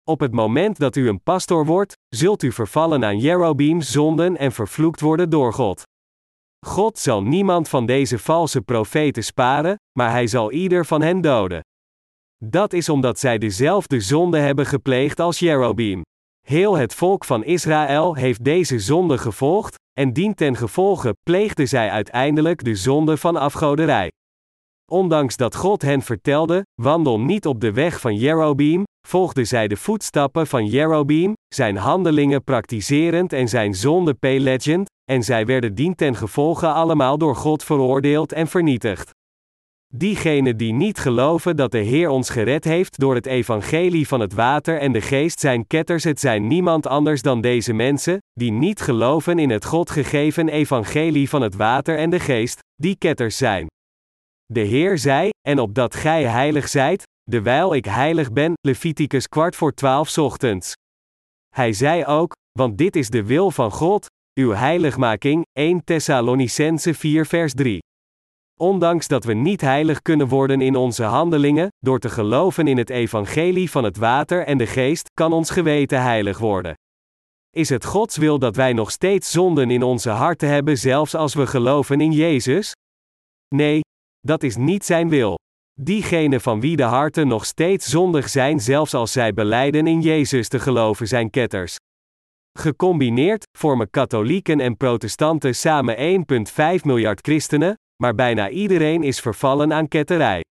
[0.04, 4.52] Op het moment dat u een pastor wordt, zult u vervallen aan Jerobeam's zonden en
[4.52, 5.84] vervloekt worden door God.
[6.66, 11.62] God zal niemand van deze valse profeten sparen, maar hij zal ieder van hen doden.
[12.44, 16.02] Dat is omdat zij dezelfde zonde hebben gepleegd als Jerobeam.
[16.42, 21.90] Heel het volk van Israël heeft deze zonde gevolgd, en dien ten gevolge pleegden zij
[21.90, 24.12] uiteindelijk de zonde van afgoderij.
[24.92, 29.78] Ondanks dat God hen vertelde: wandel niet op de weg van Jerobeam, volgden zij de
[29.78, 36.16] voetstappen van Jerobeam, zijn handelingen praktiserend en zijn zonde pelegend, en zij werden dien ten
[36.16, 39.12] gevolge allemaal door God veroordeeld en vernietigd.
[39.94, 44.34] Diegenen die niet geloven dat de Heer ons gered heeft door het evangelie van het
[44.34, 48.82] water en de geest zijn ketters, het zijn niemand anders dan deze mensen, die niet
[48.82, 53.68] geloven in het God gegeven evangelie van het water en de geest, die ketters zijn.
[54.46, 59.74] De Heer zei, en opdat gij heilig zijt, dewijl ik heilig ben, Leviticus kwart voor
[59.74, 60.74] twaalf ochtends.
[61.56, 67.26] Hij zei ook, want dit is de wil van God, uw heiligmaking, 1 Thessalonicense 4
[67.26, 67.80] vers 3.
[68.62, 72.90] Ondanks dat we niet heilig kunnen worden in onze handelingen, door te geloven in het
[72.90, 76.74] evangelie van het water en de geest, kan ons geweten heilig worden.
[77.50, 81.34] Is het Gods wil dat wij nog steeds zonden in onze harten hebben, zelfs als
[81.34, 82.72] we geloven in Jezus?
[83.56, 83.80] Nee,
[84.20, 85.38] dat is niet zijn wil.
[85.80, 90.48] Diegenen van wie de harten nog steeds zondig zijn, zelfs als zij beleiden in Jezus
[90.48, 91.76] te geloven, zijn ketters.
[92.60, 96.26] Gecombineerd vormen katholieken en protestanten samen
[96.78, 100.44] 1,5 miljard christenen, maar bijna iedereen is vervallen aan ketterij.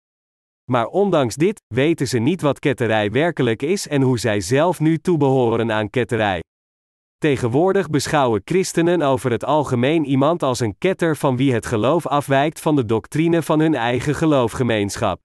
[0.71, 4.97] Maar ondanks dit weten ze niet wat ketterij werkelijk is en hoe zij zelf nu
[4.97, 6.39] toebehoren aan ketterij.
[7.17, 12.59] Tegenwoordig beschouwen christenen over het algemeen iemand als een ketter van wie het geloof afwijkt
[12.59, 15.19] van de doctrine van hun eigen geloofgemeenschap.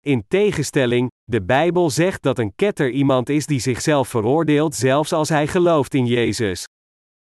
[0.00, 5.28] In tegenstelling, de Bijbel zegt dat een ketter iemand is die zichzelf veroordeelt zelfs als
[5.28, 6.66] hij gelooft in Jezus.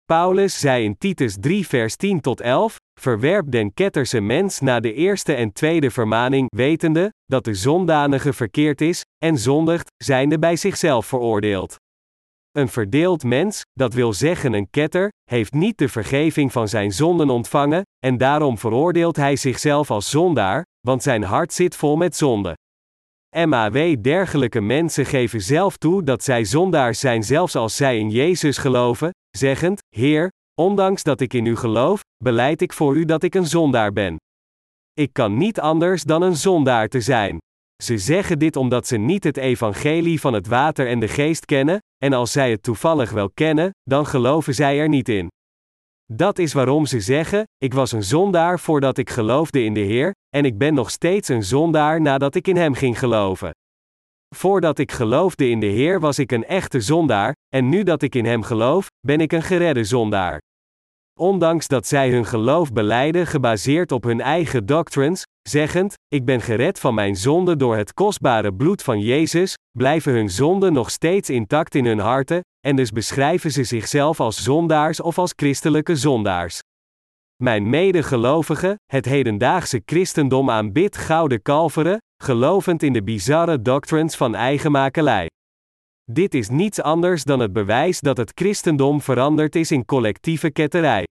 [0.07, 4.93] Paulus zei in Titus 3 vers 10 tot 11, verwerp den ketterse mens na de
[4.93, 11.07] eerste en tweede vermaning, wetende, dat de zondanige verkeerd is, en zondigt, zijnde bij zichzelf
[11.07, 11.77] veroordeeld.
[12.53, 17.31] Een verdeeld mens, dat wil zeggen een ketter, heeft niet de vergeving van zijn zonden
[17.31, 22.55] ontvangen, en daarom veroordeelt hij zichzelf als zondaar, want zijn hart zit vol met zonde.
[23.37, 28.59] MAW dergelijke mensen geven zelf toe dat zij zondaars zijn zelfs als zij in Jezus
[28.59, 33.35] geloven, zeggend, Heer, ondanks dat ik in u geloof, beleid ik voor u dat ik
[33.35, 34.17] een zondaar ben.
[34.93, 37.39] Ik kan niet anders dan een zondaar te zijn.
[37.83, 41.79] Ze zeggen dit omdat ze niet het evangelie van het water en de geest kennen,
[42.05, 45.29] en als zij het toevallig wel kennen, dan geloven zij er niet in.
[46.13, 50.13] Dat is waarom ze zeggen: Ik was een zondaar voordat ik geloofde in de Heer,
[50.29, 53.51] en ik ben nog steeds een zondaar nadat ik in Hem ging geloven.
[54.35, 58.15] Voordat ik geloofde in de Heer was ik een echte zondaar, en nu dat ik
[58.15, 60.41] in Hem geloof, ben ik een geredde zondaar.
[61.21, 66.81] Ondanks dat zij hun geloof beleiden gebaseerd op hun eigen doctrines, zeggend: Ik ben gered
[66.81, 71.75] van mijn zonde door het kostbare bloed van Jezus, blijven hun zonden nog steeds intact
[71.75, 76.59] in hun harten, en dus beschrijven ze zichzelf als zondaars of als christelijke zondaars.
[77.43, 85.29] Mijn medegelovigen, het hedendaagse christendom aanbidt gouden kalveren, gelovend in de bizarre doctrines van eigenmakelij.
[86.13, 91.05] Dit is niets anders dan het bewijs dat het christendom veranderd is in collectieve ketterij.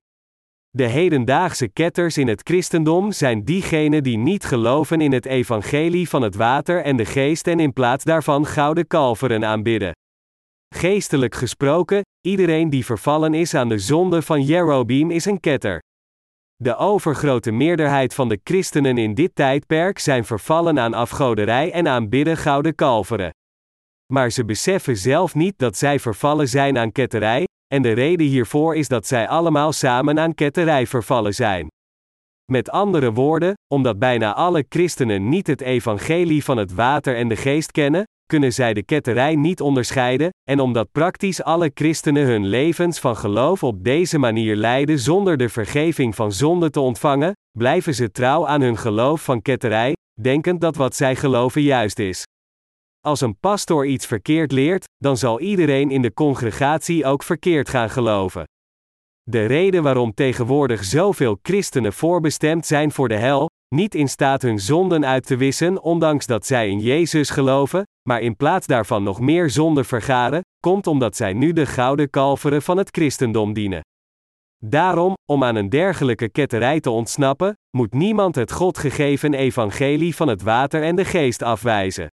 [0.69, 6.21] De hedendaagse ketters in het christendom zijn diegenen die niet geloven in het evangelie van
[6.21, 9.91] het water en de geest en in plaats daarvan gouden kalveren aanbidden.
[10.75, 15.79] Geestelijk gesproken, iedereen die vervallen is aan de zonde van Jerobeam is een ketter.
[16.55, 22.37] De overgrote meerderheid van de christenen in dit tijdperk zijn vervallen aan afgoderij en aanbidden
[22.37, 23.31] gouden kalveren.
[24.13, 27.43] Maar ze beseffen zelf niet dat zij vervallen zijn aan ketterij,
[27.73, 31.67] en de reden hiervoor is dat zij allemaal samen aan ketterij vervallen zijn.
[32.51, 37.35] Met andere woorden, omdat bijna alle christenen niet het evangelie van het water en de
[37.35, 42.99] geest kennen, kunnen zij de ketterij niet onderscheiden, en omdat praktisch alle christenen hun levens
[42.99, 48.11] van geloof op deze manier leiden zonder de vergeving van zonde te ontvangen, blijven ze
[48.11, 52.23] trouw aan hun geloof van ketterij, denkend dat wat zij geloven juist is.
[53.05, 57.89] Als een pastoor iets verkeerd leert, dan zal iedereen in de congregatie ook verkeerd gaan
[57.89, 58.43] geloven.
[59.23, 64.59] De reden waarom tegenwoordig zoveel christenen voorbestemd zijn voor de hel, niet in staat hun
[64.59, 69.19] zonden uit te wissen, ondanks dat zij in Jezus geloven, maar in plaats daarvan nog
[69.19, 73.81] meer zonde vergaren, komt omdat zij nu de gouden kalveren van het christendom dienen.
[74.63, 80.27] Daarom, om aan een dergelijke ketterij te ontsnappen, moet niemand het God gegeven evangelie van
[80.27, 82.07] het water en de geest afwijzen.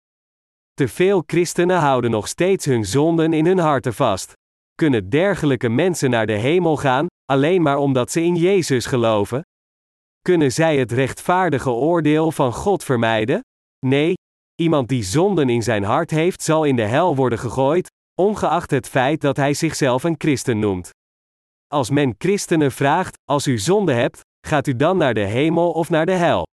[0.75, 4.33] Te veel christenen houden nog steeds hun zonden in hun harten vast.
[4.75, 9.43] Kunnen dergelijke mensen naar de hemel gaan, alleen maar omdat ze in Jezus geloven?
[10.21, 13.41] Kunnen zij het rechtvaardige oordeel van God vermijden?
[13.87, 14.15] Nee,
[14.61, 18.89] iemand die zonden in zijn hart heeft, zal in de hel worden gegooid, ongeacht het
[18.89, 20.91] feit dat hij zichzelf een christen noemt.
[21.67, 25.91] Als men christenen vraagt: Als u zonde hebt, gaat u dan naar de hemel of
[25.91, 26.47] naar de hel?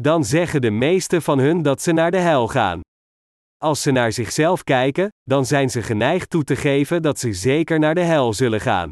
[0.00, 2.80] Dan zeggen de meeste van hun dat ze naar de hel gaan.
[3.58, 7.78] Als ze naar zichzelf kijken, dan zijn ze geneigd toe te geven dat ze zeker
[7.78, 8.90] naar de hel zullen gaan.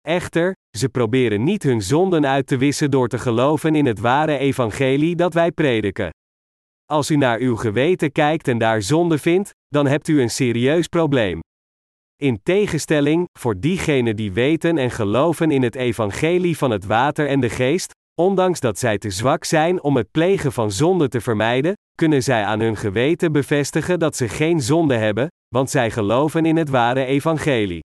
[0.00, 4.38] Echter, ze proberen niet hun zonden uit te wissen door te geloven in het ware
[4.38, 6.10] evangelie dat wij prediken.
[6.84, 10.86] Als u naar uw geweten kijkt en daar zonde vindt, dan hebt u een serieus
[10.86, 11.40] probleem.
[12.16, 17.40] In tegenstelling, voor diegenen die weten en geloven in het evangelie van het water en
[17.40, 21.72] de geest, ondanks dat zij te zwak zijn om het plegen van zonde te vermijden,
[21.94, 26.56] kunnen zij aan hun geweten bevestigen dat ze geen zonde hebben, want zij geloven in
[26.56, 27.80] het ware evangelie.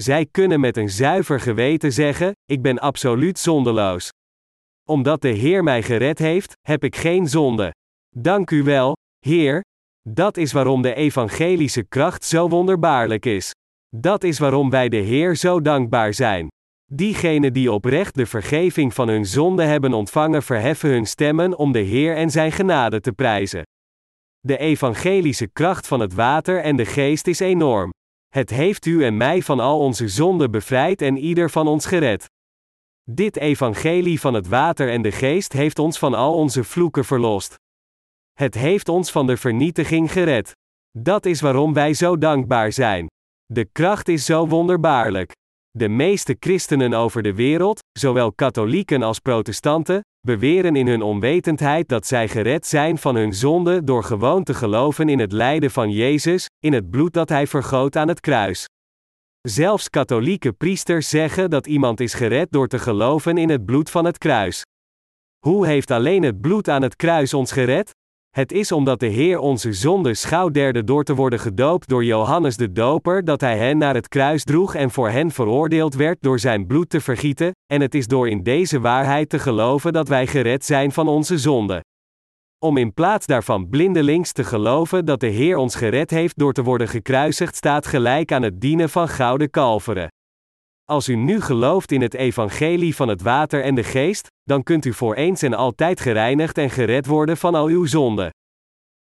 [0.00, 4.10] Zij kunnen met een zuiver geweten zeggen: Ik ben absoluut zondeloos.
[4.88, 7.70] Omdat de Heer mij gered heeft, heb ik geen zonde.
[8.16, 9.60] Dank u wel, Heer.
[10.08, 13.50] Dat is waarom de evangelische kracht zo wonderbaarlijk is.
[13.96, 16.48] Dat is waarom wij de Heer zo dankbaar zijn.
[16.92, 21.78] Diegenen die oprecht de vergeving van hun zonde hebben ontvangen, verheffen hun stemmen om de
[21.78, 23.62] Heer en Zijn genade te prijzen.
[24.40, 27.90] De evangelische kracht van het water en de geest is enorm.
[28.28, 32.26] Het heeft u en mij van al onze zonden bevrijd en ieder van ons gered.
[33.10, 37.54] Dit evangelie van het water en de geest heeft ons van al onze vloeken verlost.
[38.32, 40.52] Het heeft ons van de vernietiging gered.
[40.98, 43.06] Dat is waarom wij zo dankbaar zijn.
[43.46, 45.32] De kracht is zo wonderbaarlijk.
[45.78, 52.06] De meeste christenen over de wereld, zowel katholieken als protestanten, beweren in hun onwetendheid dat
[52.06, 56.46] zij gered zijn van hun zonde door gewoon te geloven in het lijden van Jezus,
[56.58, 58.66] in het bloed dat hij vergoot aan het kruis.
[59.40, 64.04] Zelfs katholieke priesters zeggen dat iemand is gered door te geloven in het bloed van
[64.04, 64.62] het kruis.
[65.38, 67.90] Hoe heeft alleen het bloed aan het kruis ons gered?
[68.38, 72.72] Het is omdat de Heer onze zonde schouderde door te worden gedoopt door Johannes de
[72.72, 76.66] Doper dat hij hen naar het kruis droeg en voor hen veroordeeld werd door zijn
[76.66, 80.64] bloed te vergieten, en het is door in deze waarheid te geloven dat wij gered
[80.64, 81.84] zijn van onze zonde.
[82.58, 86.62] Om in plaats daarvan blindelings te geloven dat de Heer ons gered heeft door te
[86.62, 90.08] worden gekruisigd staat gelijk aan het dienen van gouden kalveren.
[90.90, 94.84] Als u nu gelooft in het evangelie van het water en de geest, dan kunt
[94.84, 98.30] u voor eens en altijd gereinigd en gered worden van al uw zonden.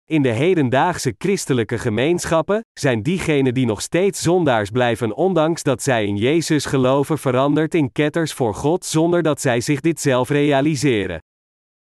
[0.05, 6.05] In de hedendaagse christelijke gemeenschappen zijn diegenen die nog steeds zondaars blijven, ondanks dat zij
[6.05, 11.19] in Jezus geloven, veranderd in ketters voor God zonder dat zij zich dit zelf realiseren.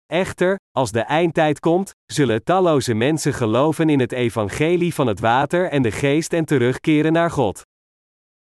[0.06, 5.70] Echter, als de eindtijd komt, zullen talloze mensen geloven in het evangelie van het water
[5.70, 7.62] en de geest en terugkeren naar God.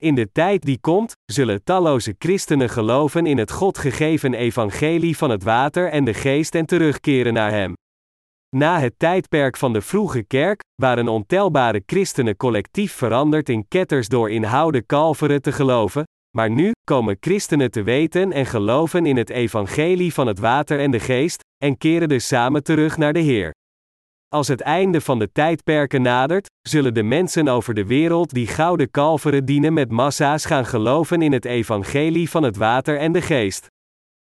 [0.02, 5.30] In de tijd die komt, zullen talloze christenen geloven in het God gegeven evangelie van
[5.30, 7.72] het water en de geest en terugkeren naar Hem.
[8.56, 14.30] Na het tijdperk van de vroege kerk, waren ontelbare christenen collectief veranderd in ketters door
[14.30, 16.04] in houden kalveren te geloven,
[16.36, 20.90] maar nu komen christenen te weten en geloven in het evangelie van het water en
[20.90, 23.52] de geest, en keren dus samen terug naar de Heer.
[24.34, 28.90] Als het einde van de tijdperken nadert, zullen de mensen over de wereld die gouden
[28.90, 33.66] kalveren dienen met massa's gaan geloven in het evangelie van het water en de geest.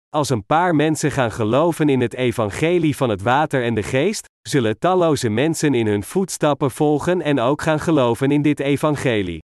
[0.09, 4.24] Als een paar mensen gaan geloven in het evangelie van het water en de geest,
[4.48, 9.38] zullen talloze mensen in hun voetstappen volgen en ook gaan geloven in dit evangelie.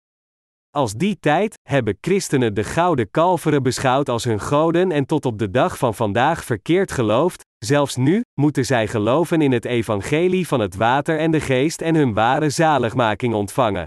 [0.70, 5.38] Als die tijd hebben christenen de gouden kalveren beschouwd als hun goden en tot op
[5.38, 10.60] de dag van vandaag verkeerd geloofd, zelfs nu moeten zij geloven in het evangelie van
[10.60, 13.84] het water en de geest en hun ware zaligmaking ontvangen.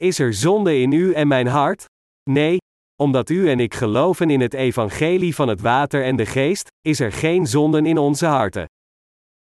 [0.00, 1.84] Is er zonde in u en mijn hart?
[2.30, 2.56] Nee,
[3.00, 7.00] omdat u en ik geloven in het evangelie van het water en de geest, is
[7.00, 8.66] er geen zonden in onze harten.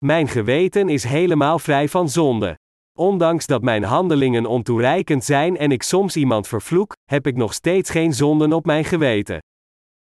[0.06, 2.58] Mijn geweten is helemaal vrij van zonde.
[2.97, 7.89] Ondanks dat mijn handelingen ontoereikend zijn en ik soms iemand vervloek, heb ik nog steeds
[7.89, 9.39] geen zonden op mijn geweten.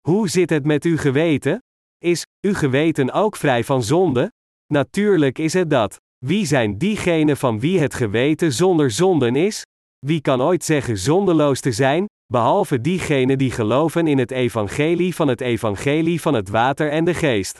[0.08, 1.60] Hoe zit het met uw geweten?
[2.04, 4.32] Is uw geweten ook vrij van zonde?
[4.74, 5.99] Natuurlijk is het dat.
[6.26, 9.66] Wie zijn diegenen van wie het geweten zonder zonden is?
[10.06, 15.28] Wie kan ooit zeggen zondeloos te zijn, behalve diegenen die geloven in het evangelie van
[15.28, 17.60] het evangelie van het water en de geest?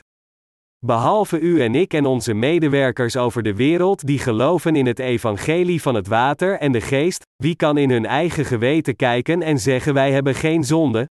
[0.86, 5.82] Behalve u en ik en onze medewerkers over de wereld die geloven in het evangelie
[5.82, 9.94] van het water en de geest, wie kan in hun eigen geweten kijken en zeggen
[9.94, 11.08] wij hebben geen zonde?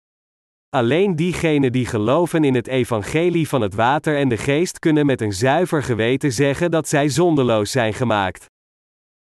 [0.76, 5.20] Alleen diegenen die geloven in het evangelie van het water en de geest kunnen met
[5.20, 8.46] een zuiver geweten zeggen dat zij zondeloos zijn gemaakt.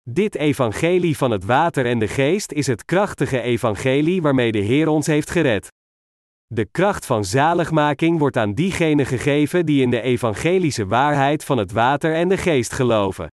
[0.09, 4.87] Dit evangelie van het water en de geest is het krachtige evangelie waarmee de Heer
[4.87, 5.67] ons heeft gered.
[6.47, 11.71] De kracht van zaligmaking wordt aan diegenen gegeven die in de evangelische waarheid van het
[11.71, 13.27] water en de geest geloven.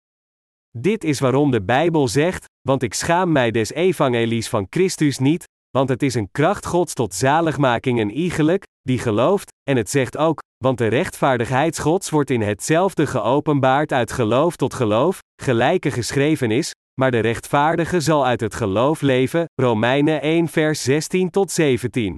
[0.71, 5.49] Dit is waarom de Bijbel zegt: Want ik schaam mij des evangelies van Christus niet,
[5.71, 10.16] want het is een kracht Gods tot zaligmaking en iegelijk, die gelooft, en het zegt
[10.16, 16.51] ook: Want de rechtvaardigheid Gods wordt in hetzelfde geopenbaard uit geloof tot geloof, gelijke geschreven
[16.51, 19.45] is, maar de rechtvaardige zal uit het geloof leven.
[19.55, 22.16] Romeinen 1 vers 16 tot 17.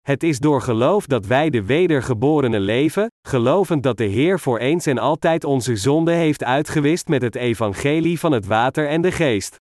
[0.00, 4.86] Het is door geloof dat wij de wedergeborene leven, gelovend dat de Heer voor eens
[4.86, 9.56] en altijd onze zonde heeft uitgewist met het evangelie van het water en de geest.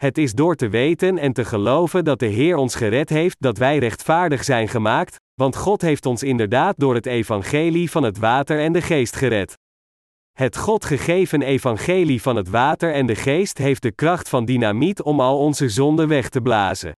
[0.00, 3.58] Het is door te weten en te geloven dat de Heer ons gered heeft dat
[3.58, 8.60] wij rechtvaardig zijn gemaakt, want God heeft ons inderdaad door het evangelie van het water
[8.60, 9.58] en de geest gered.
[10.32, 15.02] Het God gegeven evangelie van het water en de geest heeft de kracht van dynamiet
[15.02, 16.92] om al onze zonden weg te blazen.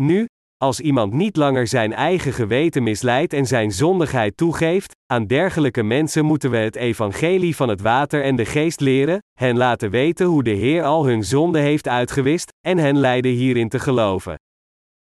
[0.00, 0.26] Nu,
[0.58, 6.24] als iemand niet langer zijn eigen geweten misleidt en zijn zondigheid toegeeft, aan dergelijke mensen
[6.24, 10.42] moeten we het evangelie van het water en de geest leren, hen laten weten hoe
[10.42, 14.34] de Heer al hun zonde heeft uitgewist, en hen leiden hierin te geloven.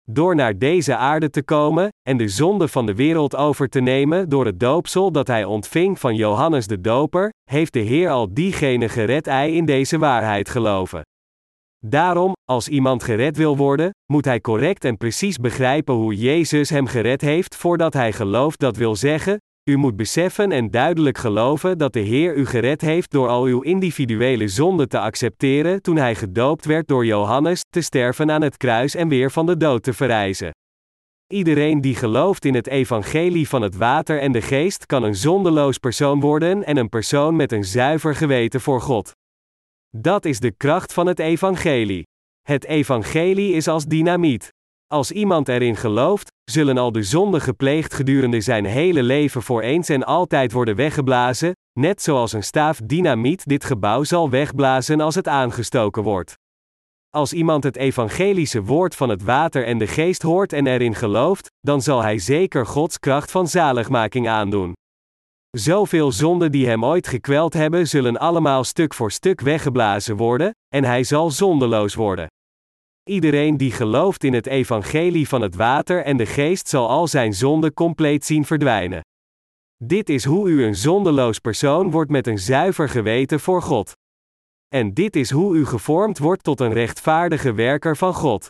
[0.10, 4.30] Door naar deze aarde te komen, en de zonde van de wereld over te nemen
[4.30, 8.89] door het doopsel dat hij ontving van Johannes de Doper, heeft de Heer al diegenen
[8.89, 11.02] gered hij in deze waarheid geloven.
[11.86, 16.88] Daarom, als iemand gered wil worden, moet hij correct en precies begrijpen hoe Jezus hem
[16.88, 19.38] gered heeft voordat hij gelooft dat wil zeggen,
[19.69, 23.61] u moet beseffen en duidelijk geloven dat de Heer u gered heeft door al uw
[23.61, 28.95] individuele zonden te accepteren toen hij gedoopt werd door Johannes, te sterven aan het kruis
[28.95, 30.51] en weer van de dood te verrijzen.
[31.34, 35.78] Iedereen die gelooft in het evangelie van het water en de geest kan een zondeloos
[35.78, 39.11] persoon worden en een persoon met een zuiver geweten voor God.
[40.00, 42.04] Dat is de kracht van het evangelie.
[42.41, 44.54] Het evangelie is als dynamiet.
[44.88, 49.89] Als iemand erin gelooft, zullen al de zonden gepleegd gedurende zijn hele leven voor eens
[49.89, 55.28] en altijd worden weggeblazen, net zoals een staaf dynamiet dit gebouw zal wegblazen als het
[55.28, 56.34] aangestoken wordt.
[57.10, 61.48] Als iemand het evangelische woord van het water en de geest hoort en erin gelooft,
[61.60, 64.74] dan zal hij zeker Gods kracht van zaligmaking aandoen.
[65.58, 70.84] Zoveel zonden die hem ooit gekweld hebben, zullen allemaal stuk voor stuk weggeblazen worden, en
[70.84, 72.28] hij zal zondeloos worden.
[73.03, 77.34] Iedereen die gelooft in het evangelie van het water en de geest zal al zijn
[77.34, 79.01] zonden compleet zien verdwijnen.
[79.84, 83.91] Dit is hoe u een zondeloos persoon wordt met een zuiver geweten voor God.
[84.68, 88.48] En dit is hoe u gevormd wordt tot een rechtvaardige werker van God.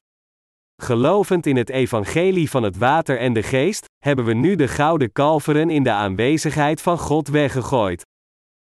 [0.81, 5.11] Gelovend in het evangelie van het water en de geest, hebben we nu de gouden
[5.11, 8.05] kalveren in de aanwezigheid van God weggegooid.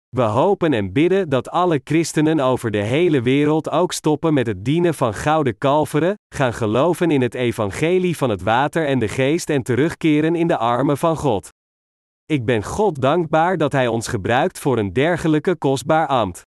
[0.08, 4.64] We hopen en bidden dat alle christenen over de hele wereld ook stoppen met het
[4.64, 9.50] dienen van gouden kalveren, gaan geloven in het evangelie van het water en de geest
[9.50, 11.48] en terugkeren in de armen van God.
[12.26, 16.42] Ik ben God dankbaar dat Hij ons gebruikt voor een dergelijke kostbaar ambt.